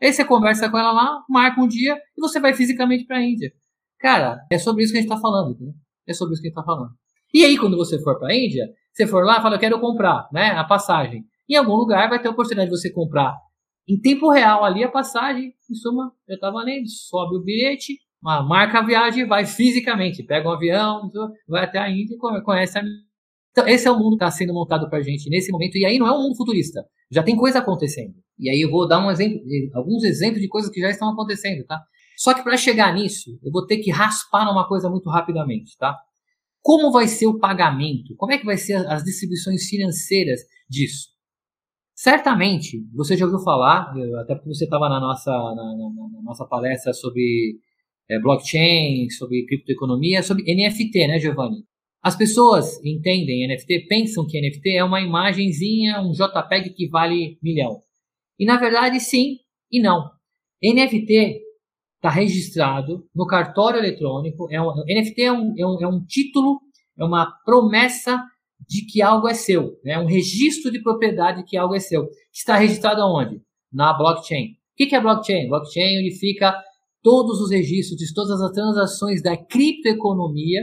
Aí 0.00 0.10
você 0.10 0.24
conversa 0.24 0.70
com 0.70 0.78
ela 0.78 0.90
lá, 0.90 1.22
marca 1.28 1.60
um 1.60 1.68
dia 1.68 1.94
e 1.94 2.20
você 2.20 2.40
vai 2.40 2.54
fisicamente 2.54 3.04
para 3.04 3.18
a 3.18 3.22
Índia. 3.22 3.52
Cara, 4.00 4.38
é 4.50 4.58
sobre 4.58 4.82
isso 4.82 4.92
que 4.92 4.98
a 4.98 5.02
gente 5.02 5.10
está 5.10 5.20
falando, 5.20 5.52
entendeu? 5.52 5.74
É 6.08 6.14
sobre 6.14 6.32
isso 6.32 6.40
que 6.40 6.48
a 6.48 6.50
gente 6.50 6.58
está 6.58 6.64
falando. 6.64 6.92
E 7.34 7.44
aí, 7.44 7.58
quando 7.58 7.76
você 7.76 8.00
for 8.02 8.18
para 8.18 8.28
a 8.28 8.34
Índia, 8.34 8.66
você 8.92 9.06
for 9.06 9.22
lá, 9.22 9.40
fala, 9.42 9.56
eu 9.56 9.60
quero 9.60 9.78
comprar, 9.80 10.28
né, 10.32 10.52
a 10.52 10.64
passagem. 10.64 11.24
Em 11.48 11.56
algum 11.56 11.74
lugar 11.74 12.08
vai 12.08 12.20
ter 12.20 12.28
a 12.28 12.30
oportunidade 12.30 12.70
de 12.70 12.76
você 12.76 12.90
comprar 12.90 13.36
em 13.88 14.00
tempo 14.00 14.30
real 14.30 14.64
ali 14.64 14.84
a 14.84 14.90
passagem, 14.90 15.52
em 15.70 15.74
suma, 15.74 16.12
já 16.28 16.34
está 16.34 16.50
valendo, 16.50 16.88
sobe 16.88 17.36
o 17.36 17.42
bilhete, 17.42 17.98
marca 18.22 18.78
a 18.78 18.86
viagem, 18.86 19.26
vai 19.26 19.44
fisicamente, 19.44 20.22
pega 20.22 20.48
um 20.48 20.52
avião, 20.52 21.10
vai 21.48 21.64
até 21.64 21.78
a 21.78 21.90
Índia 21.90 22.14
e 22.14 22.42
conhece 22.42 22.78
a 22.78 22.82
então, 23.52 23.68
esse 23.68 23.86
é 23.86 23.90
o 23.90 23.98
mundo 23.98 24.16
que 24.16 24.24
está 24.24 24.30
sendo 24.30 24.54
montado 24.54 24.88
para 24.88 24.98
a 24.98 25.02
gente 25.02 25.28
nesse 25.28 25.52
momento, 25.52 25.76
e 25.76 25.84
aí 25.84 25.98
não 25.98 26.06
é 26.06 26.12
um 26.12 26.22
mundo 26.22 26.36
futurista. 26.36 26.82
Já 27.10 27.22
tem 27.22 27.36
coisa 27.36 27.58
acontecendo. 27.58 28.14
E 28.38 28.48
aí 28.48 28.60
eu 28.62 28.70
vou 28.70 28.88
dar 28.88 28.98
um 28.98 29.10
exemplo, 29.10 29.40
alguns 29.74 30.02
exemplos 30.04 30.40
de 30.40 30.48
coisas 30.48 30.70
que 30.70 30.80
já 30.80 30.90
estão 30.90 31.10
acontecendo, 31.10 31.64
tá? 31.66 31.78
Só 32.16 32.32
que 32.32 32.42
para 32.42 32.56
chegar 32.56 32.94
nisso, 32.94 33.38
eu 33.42 33.52
vou 33.52 33.66
ter 33.66 33.78
que 33.78 33.90
raspar 33.90 34.46
numa 34.46 34.66
coisa 34.66 34.88
muito 34.88 35.10
rapidamente, 35.10 35.76
tá? 35.76 35.94
Como 36.62 36.90
vai 36.90 37.06
ser 37.06 37.26
o 37.26 37.38
pagamento? 37.38 38.14
Como 38.16 38.32
é 38.32 38.38
que 38.38 38.46
vai 38.46 38.56
ser 38.56 38.74
as 38.86 39.04
distribuições 39.04 39.64
financeiras 39.64 40.40
disso? 40.68 41.08
Certamente, 41.94 42.86
você 42.94 43.16
já 43.16 43.26
ouviu 43.26 43.40
falar, 43.40 43.92
até 44.20 44.34
porque 44.34 44.48
você 44.48 44.64
estava 44.64 44.88
na 44.88 44.98
nossa, 44.98 45.30
na, 45.30 45.54
na, 45.54 45.90
na, 46.10 46.22
nossa 46.24 46.46
palestra 46.46 46.92
sobre 46.94 47.58
é, 48.10 48.18
blockchain, 48.20 49.08
sobre 49.10 49.44
criptoeconomia, 49.46 50.22
sobre 50.22 50.44
NFT, 50.54 51.06
né, 51.06 51.18
Giovanni? 51.18 51.64
As 52.02 52.16
pessoas 52.16 52.84
entendem 52.84 53.46
NFT, 53.46 53.86
pensam 53.88 54.26
que 54.26 54.40
NFT 54.40 54.70
é 54.70 54.84
uma 54.84 55.00
imagenzinha, 55.00 56.00
um 56.00 56.12
JPEG 56.12 56.70
que 56.74 56.88
vale 56.88 57.38
milhão. 57.40 57.80
E 58.38 58.44
na 58.44 58.56
verdade, 58.56 58.98
sim 58.98 59.38
e 59.70 59.80
não. 59.80 60.10
NFT 60.62 61.40
está 61.96 62.10
registrado 62.10 63.06
no 63.14 63.24
cartório 63.24 63.78
eletrônico. 63.78 64.48
É 64.50 64.60
um, 64.60 64.72
NFT 64.84 65.22
é 65.22 65.32
um, 65.32 65.54
é, 65.56 65.64
um, 65.64 65.78
é 65.80 65.86
um 65.86 66.04
título, 66.04 66.60
é 66.98 67.04
uma 67.04 67.30
promessa 67.44 68.20
de 68.68 68.84
que 68.84 69.00
algo 69.00 69.28
é 69.28 69.34
seu, 69.34 69.78
né? 69.84 69.98
um 69.98 70.06
registro 70.06 70.70
de 70.72 70.82
propriedade 70.82 71.42
de 71.42 71.44
que 71.44 71.56
algo 71.56 71.74
é 71.74 71.80
seu. 71.80 72.08
Está 72.32 72.56
registrado 72.56 73.00
aonde? 73.00 73.40
Na 73.72 73.92
blockchain. 73.92 74.56
O 74.72 74.76
que 74.76 74.94
é 74.94 75.00
blockchain? 75.00 75.48
Blockchain 75.48 75.98
unifica 75.98 76.60
todos 77.02 77.40
os 77.40 77.50
registros 77.50 77.98
de 77.98 78.12
todas 78.14 78.40
as 78.40 78.52
transações 78.52 79.22
da 79.22 79.36
criptoeconomia 79.36 80.60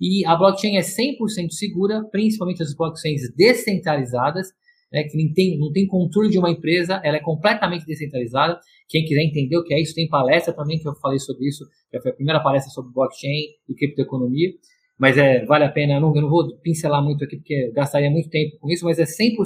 e 0.00 0.24
a 0.26 0.36
blockchain 0.36 0.76
é 0.76 0.80
100% 0.80 1.50
segura, 1.50 2.04
principalmente 2.10 2.62
as 2.62 2.74
blockchains 2.74 3.22
descentralizadas, 3.36 4.48
né, 4.92 5.04
que 5.04 5.22
não 5.22 5.32
tem, 5.32 5.58
não 5.58 5.70
tem 5.72 5.86
controle 5.86 6.30
de 6.30 6.38
uma 6.38 6.50
empresa, 6.50 7.00
ela 7.04 7.16
é 7.16 7.20
completamente 7.20 7.84
descentralizada. 7.84 8.58
Quem 8.88 9.04
quiser 9.04 9.22
entender 9.22 9.56
o 9.56 9.64
que 9.64 9.74
é 9.74 9.80
isso, 9.80 9.94
tem 9.94 10.08
palestra 10.08 10.52
também 10.52 10.78
que 10.78 10.88
eu 10.88 10.94
falei 10.96 11.18
sobre 11.18 11.46
isso, 11.46 11.64
já 11.92 12.00
foi 12.00 12.10
a 12.10 12.14
primeira 12.14 12.40
palestra 12.40 12.70
sobre 12.72 12.92
blockchain 12.92 13.54
e 13.68 13.74
criptoeconomia, 13.74 14.50
mas 14.98 15.16
é, 15.16 15.44
vale 15.46 15.64
a 15.64 15.70
pena, 15.70 15.94
eu 15.94 16.00
não, 16.00 16.14
eu 16.14 16.22
não 16.22 16.28
vou 16.28 16.56
pincelar 16.58 17.02
muito 17.02 17.24
aqui 17.24 17.36
porque 17.36 17.70
gastaria 17.74 18.10
muito 18.10 18.28
tempo 18.28 18.58
com 18.58 18.70
isso, 18.70 18.84
mas 18.84 18.98
é 18.98 19.04
100% 19.04 19.36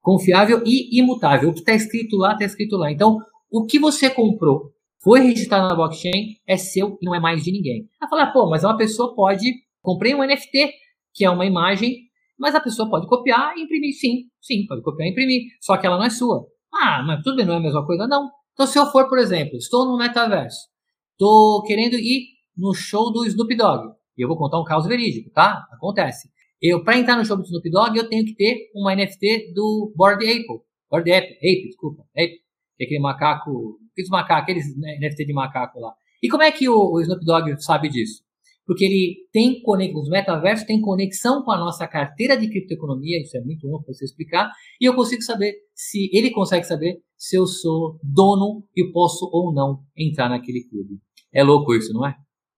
confiável 0.00 0.62
e 0.66 0.98
imutável. 0.98 1.50
O 1.50 1.52
que 1.52 1.60
está 1.60 1.74
escrito 1.74 2.16
lá, 2.16 2.32
está 2.32 2.44
escrito 2.44 2.76
lá. 2.76 2.90
Então, 2.90 3.18
o 3.50 3.64
que 3.64 3.78
você 3.78 4.10
comprou 4.10 4.72
foi 5.02 5.20
registrado 5.20 5.68
na 5.68 5.74
blockchain, 5.74 6.36
é 6.46 6.56
seu 6.56 6.98
e 7.00 7.06
não 7.06 7.14
é 7.14 7.20
mais 7.20 7.42
de 7.42 7.52
ninguém. 7.52 7.88
Ela 8.00 8.08
fala, 8.08 8.32
pô, 8.32 8.48
mas 8.48 8.64
uma 8.64 8.76
pessoa 8.76 9.14
pode, 9.14 9.50
comprei 9.82 10.14
um 10.14 10.24
NFT, 10.24 10.72
que 11.14 11.24
é 11.24 11.30
uma 11.30 11.46
imagem 11.46 12.10
mas 12.40 12.54
a 12.54 12.60
pessoa 12.60 12.88
pode 12.88 13.06
copiar 13.06 13.54
e 13.54 13.62
imprimir, 13.64 13.92
sim, 13.92 14.30
sim, 14.40 14.64
pode 14.66 14.80
copiar 14.82 15.06
e 15.06 15.10
imprimir, 15.10 15.42
só 15.60 15.76
que 15.76 15.86
ela 15.86 15.98
não 15.98 16.04
é 16.04 16.10
sua. 16.10 16.46
Ah, 16.72 17.02
mas 17.06 17.22
tudo 17.22 17.36
bem, 17.36 17.44
não 17.44 17.52
é 17.52 17.56
a 17.58 17.60
mesma 17.60 17.84
coisa? 17.84 18.06
Não. 18.08 18.30
Então, 18.54 18.66
se 18.66 18.78
eu 18.78 18.86
for, 18.86 19.10
por 19.10 19.18
exemplo, 19.18 19.56
estou 19.58 19.84
no 19.84 19.98
metaverso, 19.98 20.68
estou 21.12 21.62
querendo 21.64 21.96
ir 21.96 22.28
no 22.56 22.72
show 22.72 23.12
do 23.12 23.26
Snoop 23.26 23.54
Dogg, 23.54 23.92
e 24.16 24.22
eu 24.24 24.28
vou 24.28 24.38
contar 24.38 24.58
um 24.58 24.64
caso 24.64 24.88
verídico, 24.88 25.30
tá? 25.30 25.62
Acontece. 25.70 26.30
Eu, 26.62 26.82
para 26.82 26.98
entrar 26.98 27.16
no 27.16 27.24
show 27.26 27.36
do 27.36 27.42
Snoop 27.42 27.70
Dogg, 27.70 27.98
eu 27.98 28.08
tenho 28.08 28.24
que 28.24 28.34
ter 28.34 28.70
uma 28.74 28.94
NFT 28.94 29.52
do 29.54 29.92
Board 29.94 30.24
Apple. 30.24 30.60
Board 30.90 31.12
Apple, 31.12 31.34
Ape, 31.36 31.68
desculpa. 31.68 32.04
Ape, 32.16 32.38
que 32.78 32.84
é 32.84 32.86
aquele 32.86 33.00
macaco, 33.00 33.78
aqueles 34.00 34.08
macacos, 34.08 34.42
aqueles 34.42 34.76
né, 34.76 34.98
NFT 35.00 35.26
de 35.26 35.32
macaco 35.32 35.80
lá. 35.80 35.92
E 36.22 36.28
como 36.28 36.42
é 36.42 36.50
que 36.50 36.68
o, 36.68 36.92
o 36.92 37.00
Snoop 37.00 37.24
Dogg 37.24 37.60
sabe 37.62 37.88
disso? 37.88 38.22
porque 38.70 38.84
ele 38.84 39.16
tem 39.32 39.60
conexão, 39.62 40.00
os 40.00 40.08
metaversos 40.08 40.64
têm 40.64 40.80
conexão 40.80 41.42
com 41.42 41.50
a 41.50 41.58
nossa 41.58 41.88
carteira 41.88 42.36
de 42.36 42.48
criptoeconomia, 42.48 43.20
isso 43.20 43.36
é 43.36 43.40
muito 43.40 43.68
bom 43.68 43.82
para 43.82 43.92
você 43.92 44.04
explicar, 44.04 44.48
e 44.80 44.84
eu 44.84 44.94
consigo 44.94 45.22
saber 45.22 45.54
se 45.74 46.08
ele 46.12 46.30
consegue 46.30 46.64
saber 46.64 47.00
se 47.16 47.36
eu 47.36 47.48
sou 47.48 47.98
dono 48.00 48.62
e 48.76 48.92
posso 48.92 49.28
ou 49.32 49.52
não 49.52 49.80
entrar 49.96 50.28
naquele 50.28 50.62
clube. 50.68 51.00
É 51.34 51.42
louco 51.42 51.74
isso, 51.74 51.92
não 51.92 52.06
é? 52.06 52.14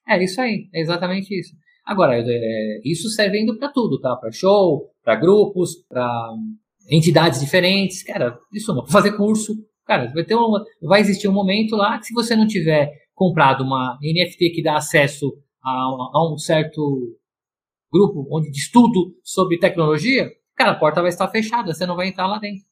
É 0.07 0.22
isso 0.22 0.38
aí, 0.38 0.68
é 0.74 0.83
exatamente 0.83 1.33
isso. 1.33 1.55
Agora, 1.83 2.22
é, 2.22 2.81
isso 2.85 3.09
servendo 3.09 3.57
para 3.59 3.72
tudo, 3.72 3.98
tá? 3.98 4.14
Para 4.14 4.31
show, 4.31 4.90
para 5.02 5.16
grupos, 5.16 5.76
para 5.88 6.35
entidades 6.90 7.40
diferentes, 7.40 8.02
cara, 8.02 8.38
isso 8.52 8.74
não, 8.74 8.87
fazer 8.87 9.16
curso, 9.16 9.55
cara, 9.85 10.11
vai 10.12 10.25
ter 10.25 10.37
um, 10.37 10.53
vai 10.83 11.01
existir 11.01 11.29
um 11.29 11.33
momento 11.33 11.77
lá 11.77 11.99
que 11.99 12.07
se 12.07 12.14
você 12.14 12.37
não 12.37 12.47
tiver 12.47 12.90
comprado 13.14 13.62
uma 13.62 13.99
NFT 14.03 14.51
que 14.51 14.62
dá 14.62 14.77
acesso 14.77 15.33
a, 15.62 15.71
a 15.71 16.33
um 16.33 16.38
certo 16.38 17.16
grupo 17.92 18.27
onde 18.31 18.51
de 18.51 18.59
estudo 18.59 19.14
sobre 19.23 19.59
tecnologia, 19.59 20.31
cara, 20.57 20.73
a 20.73 20.79
porta 20.79 21.01
vai 21.01 21.11
estar 21.11 21.29
fechada, 21.29 21.73
você 21.73 21.87
não 21.87 21.97
vai 21.97 22.09
entrar 22.09 22.27
lá 22.27 22.38
dentro. 22.38 22.64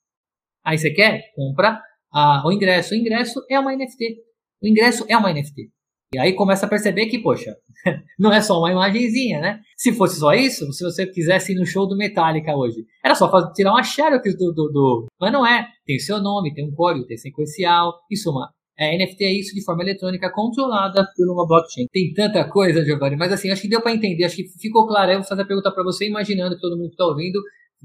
Aí 0.64 0.78
você 0.78 0.90
quer? 0.90 1.30
Compra 1.34 1.80
a, 2.12 2.46
o 2.46 2.52
ingresso. 2.52 2.94
O 2.94 2.96
ingresso 2.96 3.40
é 3.50 3.58
uma 3.58 3.74
NFT. 3.74 4.16
O 4.62 4.66
ingresso 4.66 5.04
é 5.08 5.16
uma 5.16 5.32
NFT. 5.32 5.70
E 6.12 6.18
aí 6.18 6.32
começa 6.34 6.66
a 6.66 6.68
perceber 6.68 7.06
que, 7.06 7.18
poxa, 7.18 7.56
não 8.18 8.32
é 8.32 8.40
só 8.40 8.58
uma 8.58 8.72
imagenzinha, 8.72 9.40
né? 9.40 9.60
Se 9.76 9.92
fosse 9.92 10.18
só 10.18 10.32
isso, 10.32 10.72
se 10.72 10.84
você 10.84 11.06
quisesse 11.06 11.52
ir 11.52 11.56
no 11.56 11.64
show 11.64 11.86
do 11.86 11.96
Metallica 11.96 12.54
hoje, 12.54 12.84
era 13.04 13.14
só 13.14 13.30
fazer, 13.30 13.52
tirar 13.52 13.70
uma 13.70 13.82
xerox 13.82 14.36
do, 14.36 14.52
do, 14.52 14.68
do... 14.72 15.06
Mas 15.20 15.32
não 15.32 15.46
é. 15.46 15.68
Tem 15.86 15.98
seu 15.98 16.20
nome, 16.20 16.52
tem 16.52 16.66
um 16.66 16.74
código, 16.74 17.06
tem 17.06 17.16
sequencial. 17.16 17.94
Isso 18.10 18.28
é 18.28 18.32
uma 18.32 18.50
é, 18.80 18.96
NFT 18.96 19.24
é 19.24 19.38
isso 19.38 19.54
de 19.54 19.62
forma 19.62 19.82
eletrônica 19.82 20.32
controlada 20.32 21.06
por 21.14 21.28
uma 21.30 21.46
blockchain. 21.46 21.86
Tem 21.92 22.14
tanta 22.14 22.48
coisa, 22.48 22.82
Giovanni, 22.82 23.14
mas 23.14 23.30
assim, 23.30 23.50
acho 23.50 23.60
que 23.60 23.68
deu 23.68 23.82
para 23.82 23.92
entender, 23.92 24.24
acho 24.24 24.36
que 24.36 24.48
ficou 24.58 24.86
claro. 24.86 25.12
Eu 25.12 25.18
vou 25.18 25.28
fazer 25.28 25.42
a 25.42 25.46
pergunta 25.46 25.70
para 25.70 25.84
você, 25.84 26.08
imaginando 26.08 26.54
que 26.54 26.62
todo 26.62 26.78
mundo 26.78 26.88
que 26.88 26.94
está 26.94 27.04
ouvindo 27.04 27.42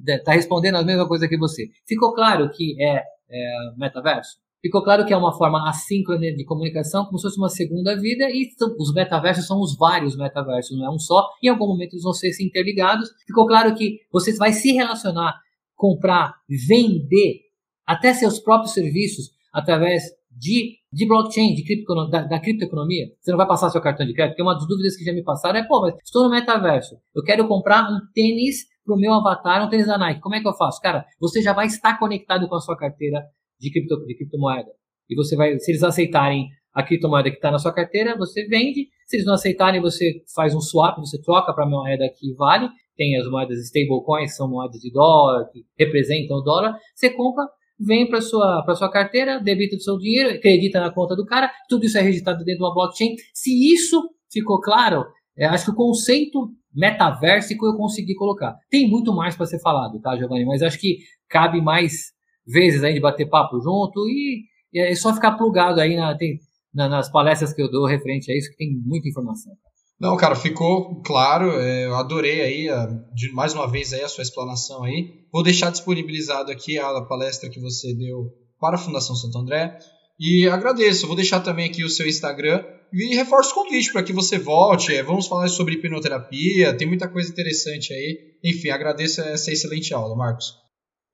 está 0.08 0.32
respondendo 0.32 0.76
a 0.76 0.84
mesma 0.84 1.06
coisa 1.06 1.28
que 1.28 1.38
você. 1.38 1.68
Ficou 1.86 2.14
claro 2.14 2.50
que 2.50 2.82
é, 2.82 3.04
é 3.30 3.74
metaverso? 3.78 4.38
Ficou 4.62 4.84
claro 4.84 5.06
que 5.06 5.14
é 5.14 5.18
uma 5.18 5.32
forma 5.32 5.70
assíncrona 5.70 6.34
de 6.34 6.44
comunicação, 6.44 7.06
como 7.06 7.20
se 7.20 7.24
fosse 7.24 7.38
uma 7.38 7.50
segunda 7.50 7.96
vida, 7.96 8.28
e 8.30 8.50
os 8.80 8.94
metaversos 8.94 9.46
são 9.46 9.60
os 9.60 9.78
vários 9.78 10.18
metaversos, 10.18 10.78
não 10.78 10.88
é 10.88 10.90
um 10.90 10.98
só. 10.98 11.30
Em 11.44 11.50
algum 11.50 11.68
momento 11.68 11.94
eles 11.94 12.04
vão 12.04 12.14
ser 12.14 12.32
interligados. 12.42 13.10
Ficou 13.28 13.46
claro 13.46 13.76
que 13.76 14.00
você 14.12 14.36
vai 14.38 14.54
se 14.54 14.72
relacionar, 14.72 15.36
comprar, 15.76 16.34
vender 16.68 17.42
até 17.86 18.14
seus 18.14 18.40
próprios 18.40 18.74
serviços 18.74 19.30
através 19.54 20.04
de, 20.32 20.78
de 20.92 21.08
blockchain, 21.08 21.54
de 21.54 21.64
cripto, 21.64 22.10
da, 22.10 22.24
da 22.24 22.40
criptoeconomia. 22.40 23.08
Você 23.22 23.32
não 23.32 23.38
vai 23.38 23.48
passar 23.48 23.70
seu 23.70 23.82
cartão 23.82 24.06
de 24.06 24.14
crédito, 24.14 24.32
porque 24.32 24.42
uma 24.42 24.54
das 24.54 24.68
dúvidas 24.68 24.98
que 24.98 25.06
já 25.06 25.14
me 25.14 25.24
passaram 25.24 25.60
é, 25.60 25.64
pô, 25.64 25.82
mas 25.82 25.96
estou 26.04 26.24
no 26.24 26.30
metaverso, 26.30 26.96
eu 27.16 27.24
quero 27.24 27.48
comprar 27.48 27.90
um 27.90 28.00
tênis 28.14 28.66
para 28.86 28.96
o 28.96 29.00
meu 29.00 29.14
avatar, 29.14 29.66
um 29.66 29.70
tênis 29.70 29.88
da 29.88 29.98
Nike, 29.98 30.22
como 30.22 30.36
é 30.36 30.42
que 30.42 30.48
eu 30.48 30.54
faço? 30.54 30.80
Cara, 30.82 31.06
você 31.20 31.42
já 31.42 31.54
vai 31.54 31.66
estar 31.66 31.98
conectado 31.98 32.48
com 32.48 32.56
a 32.56 32.60
sua 32.60 32.78
carteira 32.78 33.24
de, 33.60 33.72
cripto, 33.72 34.06
de 34.06 34.16
criptomoeda. 34.16 34.72
E 35.10 35.16
você 35.16 35.36
vai, 35.36 35.58
se 35.60 35.72
eles 35.72 35.84
aceitarem 35.84 36.50
a 36.74 36.84
criptomoeda 36.84 37.30
que 37.30 37.38
está 37.38 37.50
na 37.50 37.60
sua 37.60 37.74
carteira, 37.74 38.18
você 38.18 38.46
vende. 38.48 38.90
Se 39.06 39.16
eles 39.16 39.26
não 39.26 39.36
aceitarem, 39.36 39.80
você 39.80 40.22
faz 40.36 40.54
um 40.54 40.60
swap, 40.60 40.98
você 40.98 41.22
troca 41.22 41.54
para 41.54 41.64
a 41.64 41.70
moeda 41.70 42.10
que 42.10 42.34
vale. 42.34 42.68
Tem 42.98 43.18
as 43.18 43.30
moedas 43.30 43.60
stablecoins, 43.60 44.36
são 44.36 44.50
moedas 44.50 44.80
de 44.82 44.92
dólar, 44.92 45.50
que 45.52 45.64
representam 45.78 46.38
o 46.38 46.42
dólar. 46.42 46.78
Você 46.94 47.10
compra, 47.10 47.46
vem 47.80 48.08
para 48.08 48.22
sua 48.22 48.64
para 48.64 48.76
sua 48.76 48.90
carteira, 48.90 49.40
debita 49.40 49.76
o 49.76 49.80
seu 49.80 49.98
dinheiro, 49.98 50.32
acredita 50.32 50.80
na 50.80 50.92
conta 50.92 51.16
do 51.16 51.26
cara, 51.26 51.52
tudo 51.70 51.86
isso 51.86 51.98
é 51.98 52.02
registrado 52.02 52.44
dentro 52.44 52.60
de 52.60 52.64
uma 52.64 52.74
blockchain. 52.74 53.16
Se 53.34 53.74
isso 53.74 54.02
ficou 54.32 54.60
claro, 54.62 55.06
é, 55.38 55.46
acho 55.46 55.66
que 55.66 55.72
o 55.72 55.76
conceito 55.76 56.50
metaversico 56.74 57.66
eu 57.66 57.76
consegui 57.78 58.16
colocar. 58.16 58.58
Tem 58.70 58.90
muito 58.90 59.14
mais 59.14 59.36
para 59.36 59.46
ser 59.46 59.60
falado, 59.60 60.00
tá, 60.02 60.16
Giovanni? 60.18 60.46
Mas 60.46 60.62
acho 60.62 60.80
que 60.80 60.98
cabe 61.30 61.62
mais 61.62 62.15
vezes 62.46 62.84
aí 62.84 62.94
de 62.94 63.00
bater 63.00 63.30
papo 63.30 63.60
junto 63.60 64.08
e, 64.08 64.44
e 64.74 64.80
é 64.80 64.96
só 64.96 65.14
ficar 65.14 65.34
plugado 65.38 65.80
aí 65.80 65.96
na, 65.96 66.16
tem, 66.18 66.40
na, 66.74 66.88
nas 66.90 67.12
palestras 67.12 67.54
que 67.54 67.62
eu 67.62 67.70
dou 67.70 67.86
referente 67.86 68.32
a 68.32 68.38
isso, 68.38 68.50
que 68.50 68.58
tem 68.58 68.78
muita 68.86 69.08
informação. 69.10 69.54
Não, 70.00 70.18
cara, 70.18 70.36
ficou 70.36 71.02
claro. 71.02 71.52
É, 71.60 71.86
eu 71.86 71.96
adorei 71.96 72.42
aí, 72.42 72.70
a, 72.70 72.86
de, 73.14 73.32
mais 73.32 73.54
uma 73.54 73.70
vez 73.70 73.94
aí 73.94 74.02
a 74.02 74.10
sua 74.10 74.24
explanação 74.24 74.84
aí. 74.84 75.26
Vou 75.32 75.44
deixar 75.44 75.72
disponibilizado 75.72 76.52
aqui 76.52 76.78
a 76.78 77.02
palestra 77.02 77.50
que 77.50 77.60
você 77.60 77.94
deu 77.94 78.30
para 78.60 78.76
a 78.76 78.80
Fundação 78.80 79.16
Santo 79.16 79.38
André. 79.38 79.78
E 80.20 80.48
agradeço. 80.48 81.08
Vou 81.08 81.16
deixar 81.16 81.40
também 81.40 81.70
aqui 81.70 81.84
o 81.84 81.90
seu 81.90 82.08
Instagram 82.08 82.64
e 82.94 83.16
reforço 83.16 83.52
o 83.52 83.64
convite 83.64 83.92
para 83.92 84.04
que 84.04 84.14
você 84.14 84.38
volte. 84.38 84.94
É, 84.94 85.02
vamos 85.02 85.28
falar 85.28 85.48
sobre 85.48 85.76
hipnoterapia. 85.76 86.76
Tem 86.76 86.88
muita 86.88 87.08
coisa 87.08 87.30
interessante 87.30 87.94
aí. 87.94 88.36
Enfim, 88.44 88.70
agradeço 88.70 89.22
essa 89.22 89.52
excelente 89.52 89.94
aula, 89.94 90.16
Marcos. 90.16 90.65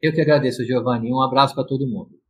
Eu 0.02 0.14
que 0.14 0.22
agradeço, 0.22 0.66
Giovanni. 0.66 1.12
Um 1.14 1.22
abraço 1.22 1.54
para 1.56 1.64
todo 1.66 1.88
mundo. 1.88 2.21